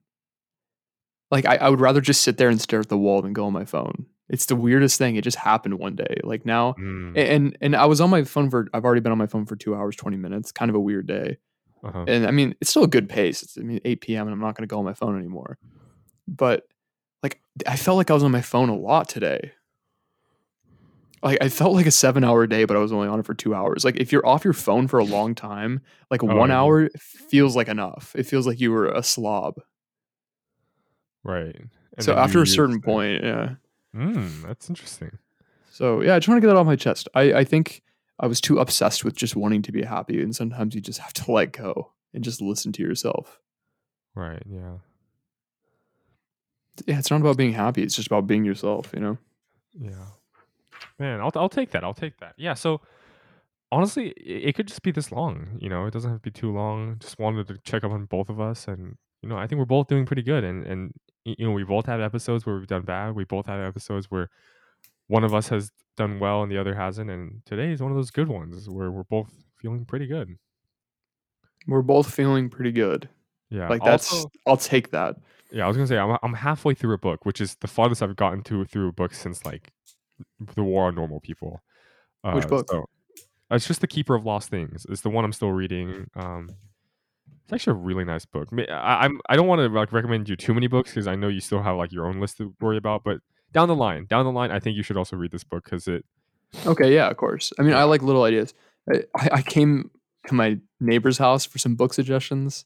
Like 1.31 1.47
I, 1.47 1.57
I 1.57 1.69
would 1.69 1.81
rather 1.81 2.01
just 2.01 2.23
sit 2.23 2.39
there 2.39 2.49
and 2.49 2.61
stare 2.61 2.81
at 2.81 2.89
the 2.89 2.99
wall 2.99 3.21
than 3.23 3.33
go 3.33 3.45
on 3.47 3.53
my 3.53 3.65
phone. 3.65 4.07
It's 4.29 4.47
the 4.47 4.57
weirdest 4.57 4.99
thing. 4.99 5.17
It 5.17 5.25
just 5.25 5.37
happened 5.39 5.79
one 5.79 5.97
day. 5.97 6.21
Like 6.23 6.45
now 6.47 6.75
mm, 6.79 7.17
and 7.17 7.57
and 7.61 7.75
I 7.77 7.87
was 7.87 8.01
on 8.01 8.11
my 8.11 8.25
phone 8.25 8.51
for 8.51 8.69
I've 8.75 8.85
already 8.85 9.01
been 9.01 9.13
on 9.13 9.19
my 9.19 9.27
phone 9.27 9.47
for 9.47 9.57
two 9.57 9.75
hours, 9.75 9.97
20 9.97 10.17
minutes. 10.17 10.53
Kind 10.53 10.69
of 10.71 10.75
a 10.75 10.81
weird 10.81 11.07
day. 11.07 11.39
uh-huh. 11.85 12.05
And 12.07 12.27
I 12.27 12.31
mean, 12.31 12.55
it's 12.61 12.71
still 12.71 12.85
a 12.85 12.89
good 12.89 13.09
pace. 13.09 13.43
It's 13.43 13.57
I 13.59 13.63
mean 13.63 13.81
8 13.85 14.01
p.m. 14.01 14.27
and 14.27 14.35
I'm 14.35 14.41
not 14.41 14.55
gonna 14.55 14.67
go 14.67 14.79
on 14.79 14.85
my 14.85 14.95
phone 14.95 15.19
anymore. 15.19 15.59
But 16.27 16.65
like 17.23 17.41
I 17.67 17.77
felt 17.77 17.97
like 17.97 18.11
I 18.11 18.15
was 18.15 18.23
on 18.23 18.31
my 18.31 18.43
phone 18.43 18.69
a 18.69 18.77
lot 18.77 19.09
today. 19.09 19.53
Like 21.23 21.39
I 21.41 21.49
felt 21.49 21.75
like 21.75 21.87
a 21.87 21.91
seven 21.91 22.23
hour 22.23 22.47
day, 22.47 22.65
but 22.65 22.77
I 22.77 22.81
was 22.81 22.93
only 22.93 23.09
on 23.09 23.19
it 23.19 23.27
for 23.27 23.35
two 23.35 23.55
hours. 23.55 23.85
Like 23.85 23.97
if 23.97 24.13
you're 24.13 24.27
off 24.27 24.45
your 24.45 24.53
phone 24.53 24.87
for 24.87 24.99
a 25.01 25.05
long 25.05 25.35
time, 25.35 25.81
like 26.11 26.23
Oh, 26.23 26.27
one 26.27 26.51
yeah. 26.51 26.61
hour 26.61 26.89
feels 26.99 27.57
like 27.57 27.67
enough. 27.69 28.15
It 28.17 28.25
feels 28.25 28.47
like 28.47 28.61
you 28.61 28.71
were 28.71 28.87
a 28.87 29.03
slob. 29.03 29.57
Right. 31.25 31.57
And 31.97 32.05
so 32.05 32.15
after 32.15 32.41
a 32.41 32.47
certain 32.47 32.81
point, 32.81 33.25
yeah. 33.25 33.55
mm, 33.95 34.43
that's 34.43 34.69
interesting. 34.69 35.19
So 35.71 36.01
yeah, 36.01 36.15
I 36.15 36.19
just 36.19 36.29
want 36.29 36.41
to 36.41 36.47
get 36.47 36.53
that 36.53 36.59
off 36.59 36.67
my 36.67 36.77
chest. 36.77 37.09
I, 37.15 37.33
I 37.33 37.45
think 37.45 37.83
I 38.21 38.27
was 38.27 38.41
too 38.41 38.59
obsessed 38.59 39.05
with 39.05 39.17
just 39.17 39.37
wanting 39.37 39.63
to 39.63 39.73
be 39.73 39.83
happy, 39.83 40.23
and 40.23 40.35
sometimes 40.35 40.75
you 40.75 40.81
just 40.81 40.99
have 41.01 41.13
to 41.15 41.33
let 41.33 41.53
go 41.53 41.93
and 42.15 42.25
just 42.25 42.41
listen 42.41 42.73
to 42.73 42.83
yourself. 42.83 43.41
Right. 44.15 44.43
Yeah. 44.49 44.79
Yeah, 46.87 46.99
it's 46.99 47.11
not 47.11 47.21
about 47.21 47.37
being 47.37 47.53
happy. 47.53 47.83
It's 47.83 47.97
just 47.97 48.07
about 48.07 48.27
being 48.27 48.45
yourself. 48.45 48.91
You 48.95 49.01
know. 49.01 49.19
Yeah. 49.81 50.05
Man, 50.99 51.21
I'll 51.21 51.33
I'll 51.35 51.49
take 51.49 51.71
that. 51.73 51.85
I'll 51.85 51.95
take 51.95 52.19
that. 52.19 52.35
Yeah. 52.37 52.55
So 52.55 52.81
honestly, 53.71 54.11
it, 54.11 54.49
it 54.49 54.55
could 54.55 54.69
just 54.69 54.83
be 54.83 54.91
this 54.91 55.13
long. 55.13 55.59
You 55.61 55.69
know, 55.69 55.87
it 55.87 55.93
doesn't 55.93 56.11
have 56.11 56.23
to 56.23 56.31
be 56.31 56.39
too 56.39 56.53
long. 56.53 56.97
Just 56.99 57.19
wanted 57.19 57.49
to 57.49 57.59
check 57.59 57.85
up 57.85 57.93
on 57.93 58.05
both 58.07 58.29
of 58.29 58.41
us, 58.41 58.67
and 58.69 58.97
you 59.23 59.29
know, 59.29 59.37
I 59.37 59.47
think 59.47 59.59
we're 59.59 59.65
both 59.65 59.89
doing 59.89 60.07
pretty 60.07 60.23
good. 60.23 60.45
And 60.45 60.67
and 60.67 60.95
you 61.39 61.47
know, 61.47 61.53
we 61.53 61.65
both 61.65 61.87
had 61.87 62.01
episodes 62.01 62.47
where 62.47 62.57
we've 62.57 62.67
done 62.67 62.83
bad. 62.83 63.15
We 63.15 63.25
both 63.25 63.47
had 63.47 63.61
episodes 63.61 64.11
where 64.11 64.31
one 65.09 65.25
of 65.25 65.35
us 65.35 65.49
has 65.49 65.71
done 65.97 66.19
well 66.21 66.43
and 66.43 66.51
the 66.53 66.59
other 66.59 66.75
hasn't. 66.75 67.11
And 67.11 67.43
today 67.45 67.73
is 67.73 67.83
one 67.83 67.91
of 67.91 67.97
those 67.97 68.11
good 68.11 68.29
ones 68.29 68.69
where 68.69 68.91
we're 68.91 69.05
both 69.05 69.31
feeling 69.61 69.85
pretty 69.85 70.07
good. 70.07 70.37
We're 71.67 71.83
both 71.83 72.13
feeling 72.13 72.49
pretty 72.49 72.73
good. 72.73 73.09
Yeah. 73.51 73.69
Like 73.69 73.83
that's 73.83 74.13
Also- 74.13 74.31
I'll 74.47 74.57
take 74.57 74.91
that. 74.91 75.17
yeah. 75.51 75.65
I 75.65 75.69
was 75.69 75.77
gonna 75.77 75.87
say 75.87 75.99
I'm 75.99 76.19
I'm 76.23 76.35
halfway 76.35 76.75
through 76.75 76.95
a 76.95 76.99
book, 76.99 77.25
which 77.25 77.41
is 77.41 77.57
the 77.57 77.67
farthest 77.69 78.03
I've 78.03 78.17
gotten 78.17 78.43
to 78.45 78.65
through 78.65 78.89
a 78.89 78.93
book 78.93 79.15
since 79.15 79.45
like 79.45 79.73
the 80.55 80.63
War 80.63 80.87
on 80.89 80.95
Normal 80.95 81.21
People. 81.21 81.63
Which 82.23 82.45
Uh, 82.45 82.49
book? 82.49 82.71
So, 82.71 82.89
it's 83.51 83.67
just 83.67 83.81
the 83.81 83.87
Keeper 83.87 84.15
of 84.15 84.27
Lost 84.27 84.51
Things. 84.51 84.85
It's 84.91 85.01
the 85.01 85.09
one 85.11 85.25
I'm 85.25 85.33
still 85.33 85.53
reading. 85.53 86.09
Um, 86.15 86.51
it's 87.49 87.53
actually 87.55 87.73
a 87.73 87.83
really 87.83 88.05
nice 88.05 88.27
book. 88.27 88.49
I, 88.71 89.05
I'm 89.07 89.21
I 89.29 89.37
don't 89.37 89.47
want 89.47 89.61
to 89.61 89.69
like 89.69 89.93
recommend 89.93 90.29
you 90.29 90.37
too 90.37 90.53
many 90.53 90.67
books 90.67 90.91
because 90.91 91.07
I 91.09 91.15
know 91.17 91.29
you 91.29 91.41
still 91.41 91.63
have 91.63 91.77
like 91.77 91.93
your 91.93 92.07
own 92.07 92.21
list 92.21 92.37
to 92.39 92.55
worry 92.61 92.77
about. 92.77 93.05
But 93.05 93.21
down 93.53 93.69
the 93.69 93.75
line, 93.75 94.05
down 94.07 94.25
the 94.27 94.33
line, 94.33 94.51
I 94.51 94.59
think 94.61 94.77
you 94.77 94.83
should 94.83 94.97
also 94.99 95.17
read 95.17 95.31
this 95.33 95.45
book 95.45 95.65
because 95.65 95.89
it. 95.89 96.05
Okay, 96.67 96.95
yeah, 96.95 97.09
of 97.09 97.17
course. 97.17 97.53
I 97.59 97.63
mean, 97.63 97.75
I 97.75 97.85
like 97.85 98.03
little 98.03 98.23
ideas. 98.25 98.53
I, 98.93 99.29
I 99.33 99.43
came 99.43 99.91
to 100.27 100.35
my 100.35 100.59
neighbor's 100.81 101.19
house 101.19 101.45
for 101.47 101.59
some 101.59 101.75
book 101.75 101.93
suggestions, 101.95 102.65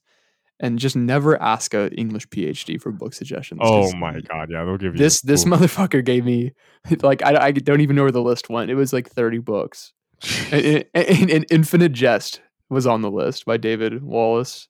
and 0.60 0.78
just 0.78 0.96
never 0.96 1.40
ask 1.40 1.74
a 1.74 1.88
English 1.94 2.28
PhD 2.28 2.80
for 2.80 2.90
book 2.92 3.14
suggestions. 3.14 3.60
Oh 3.62 3.92
my 3.96 4.20
god! 4.20 4.50
Yeah, 4.50 4.64
they'll 4.64 4.76
give 4.78 4.94
you 4.94 4.98
This 4.98 5.20
this 5.20 5.44
motherfucker 5.44 6.04
gave 6.04 6.24
me 6.24 6.52
like 7.02 7.22
I, 7.24 7.36
I 7.46 7.50
don't 7.52 7.80
even 7.80 7.94
know 7.96 8.02
where 8.02 8.12
the 8.12 8.22
list 8.22 8.48
went. 8.50 8.70
It 8.70 8.74
was 8.74 8.92
like 8.92 9.08
thirty 9.08 9.38
books. 9.38 9.92
And- 10.52 10.84
and 10.94 11.44
Infinite 11.50 11.92
Jest 11.92 12.40
was 12.70 12.86
on 12.86 13.02
the 13.02 13.10
list 13.10 13.44
by 13.44 13.56
David 13.56 14.02
Wallace. 14.02 14.68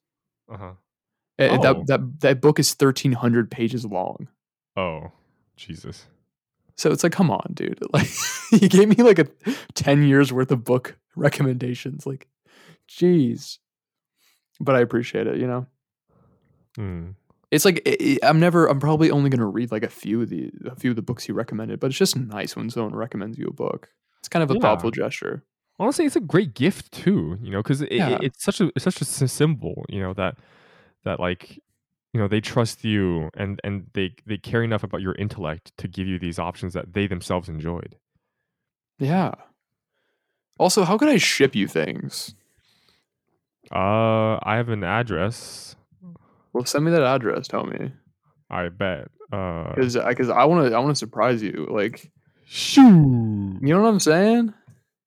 Uh-huh. 0.49 0.73
Oh. 1.39 1.61
That 1.61 1.87
that 1.87 2.19
that 2.21 2.41
book 2.41 2.59
is 2.59 2.73
thirteen 2.73 3.11
hundred 3.13 3.49
pages 3.51 3.85
long. 3.85 4.27
Oh, 4.75 5.11
Jesus. 5.57 6.05
So 6.75 6.91
it's 6.91 7.03
like, 7.03 7.11
come 7.11 7.29
on, 7.31 7.51
dude. 7.53 7.79
Like 7.93 8.07
he 8.49 8.67
gave 8.67 8.87
me 8.89 9.03
like 9.03 9.19
a 9.19 9.27
10 9.75 10.03
years 10.03 10.31
worth 10.33 10.51
of 10.51 10.63
book 10.63 10.95
recommendations. 11.15 12.05
Like, 12.07 12.27
jeez. 12.89 13.57
But 14.59 14.75
I 14.75 14.79
appreciate 14.81 15.27
it, 15.27 15.37
you 15.37 15.47
know? 15.47 15.65
Hmm. 16.75 17.11
It's 17.51 17.65
like 17.65 17.81
i 17.87 17.95
i- 18.23 18.27
I'm 18.27 18.39
never 18.39 18.67
I'm 18.67 18.79
probably 18.79 19.11
only 19.11 19.29
gonna 19.29 19.45
read 19.47 19.71
like 19.71 19.83
a 19.83 19.89
few 19.89 20.21
of 20.23 20.29
the 20.29 20.51
a 20.65 20.75
few 20.75 20.89
of 20.89 20.95
the 20.95 21.01
books 21.03 21.23
he 21.23 21.31
recommended, 21.31 21.79
but 21.79 21.87
it's 21.87 21.97
just 21.97 22.15
nice 22.17 22.55
when 22.55 22.69
someone 22.71 22.95
recommends 22.95 23.37
you 23.37 23.45
a 23.47 23.53
book. 23.53 23.89
It's 24.19 24.29
kind 24.29 24.41
of 24.43 24.49
a 24.51 24.55
Yeah. 24.55 24.59
thoughtful 24.61 24.89
gesture. 24.91 25.43
Honestly 25.79 26.05
it's 26.05 26.15
a 26.15 26.19
great 26.21 26.53
gift 26.53 26.91
too 26.91 27.37
you 27.41 27.51
know 27.51 27.61
because 27.61 27.81
it, 27.81 27.91
Yeah. 27.91 28.09
it- 28.15 28.23
it's 28.25 28.43
such 28.43 28.61
a 28.61 28.71
it's 28.75 28.83
such 28.83 29.01
a 29.01 29.05
symbol 29.05 29.85
you 29.89 30.01
know 30.01 30.13
that 30.13 30.37
that 31.03 31.19
like 31.19 31.59
you 32.13 32.19
know 32.19 32.27
they 32.27 32.39
trust 32.41 32.83
you 32.83 33.29
and 33.35 33.59
and 33.63 33.87
they 33.93 34.13
they 34.25 34.37
care 34.37 34.63
enough 34.63 34.83
about 34.83 35.01
your 35.01 35.15
intellect 35.15 35.75
to 35.77 35.87
give 35.87 36.07
you 36.07 36.19
these 36.19 36.37
options 36.39 36.73
that 36.73 36.93
they 36.93 37.07
themselves 37.07 37.49
enjoyed 37.49 37.95
Yeah. 38.99 39.33
Also, 40.59 40.83
how 40.83 40.97
can 40.99 41.07
I 41.09 41.17
ship 41.17 41.55
you 41.55 41.67
things? 41.67 42.35
uh 43.71 44.37
i 44.43 44.55
have 44.57 44.69
an 44.69 44.83
address 44.83 45.75
Well, 46.51 46.65
send 46.65 46.85
me 46.85 46.91
that 46.91 47.01
address, 47.01 47.47
tell 47.47 47.65
me. 47.65 47.91
i 48.49 48.69
bet 48.69 49.07
uh 49.31 49.73
Cuz 49.73 49.95
cuz 50.17 50.29
I 50.29 50.45
want 50.45 50.67
to 50.69 50.75
I 50.75 50.79
want 50.79 50.91
to 50.91 50.95
surprise 51.05 51.41
you. 51.41 51.67
Like, 51.71 52.11
shoo 52.45 53.57
you 53.61 53.73
know 53.73 53.81
what 53.81 53.89
I'm 53.89 53.99
saying? 53.99 54.53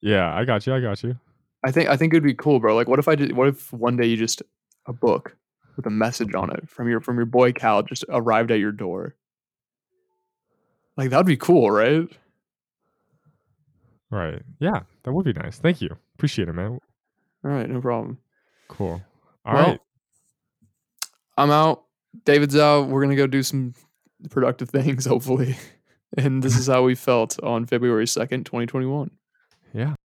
Yeah 0.06 0.34
i 0.34 0.44
got 0.44 0.66
you 0.66 0.74
i 0.74 0.80
got 0.80 1.02
you 1.02 1.18
I 1.64 1.72
think 1.72 1.88
I 1.88 1.96
think 1.96 2.12
it'd 2.12 2.22
be 2.22 2.34
cool, 2.34 2.60
bro. 2.60 2.76
Like, 2.76 2.86
what 2.86 3.00
if 3.00 3.08
I 3.08 3.16
did? 3.16 3.32
What 3.32 3.48
if 3.48 3.72
one 3.72 3.96
day 3.96 4.06
you 4.06 4.16
just 4.16 4.40
a 4.86 4.92
book 4.92 5.34
with 5.74 5.84
a 5.86 5.90
message 5.90 6.32
on 6.32 6.48
it 6.50 6.68
from 6.68 6.88
your 6.88 7.00
from 7.00 7.16
your 7.16 7.26
boy 7.26 7.50
Cal 7.52 7.82
just 7.82 8.04
arrived 8.08 8.52
at 8.52 8.60
your 8.60 8.70
door? 8.70 9.16
Like 10.96 11.10
that'd 11.10 11.26
be 11.26 11.36
cool, 11.36 11.70
right? 11.72 12.08
right 14.10 14.42
yeah 14.60 14.82
that 15.02 15.12
would 15.12 15.24
be 15.24 15.32
nice 15.32 15.58
thank 15.58 15.80
you 15.80 15.90
appreciate 16.14 16.48
it 16.48 16.52
man 16.52 16.78
All 17.44 17.50
right, 17.50 17.68
no 17.68 17.80
problem. 17.80 18.18
cool 18.68 19.02
All 19.44 19.54
right. 19.54 19.66
well, 19.66 19.78
I'm 21.36 21.50
out. 21.50 21.82
David's 22.24 22.56
out. 22.56 22.86
We're 22.88 23.02
gonna 23.02 23.16
go 23.16 23.26
do 23.26 23.42
some 23.42 23.74
productive 24.30 24.70
things, 24.76 25.04
hopefully. 25.04 25.56
And 26.16 26.42
this 26.44 26.56
is 26.56 26.68
how 26.68 26.84
we 26.84 26.94
felt 26.94 27.42
on 27.42 27.66
February 27.66 28.06
second, 28.06 28.46
twenty 28.46 28.66
twenty 28.66 28.86
one. 28.86 29.10
Yeah 29.76 30.05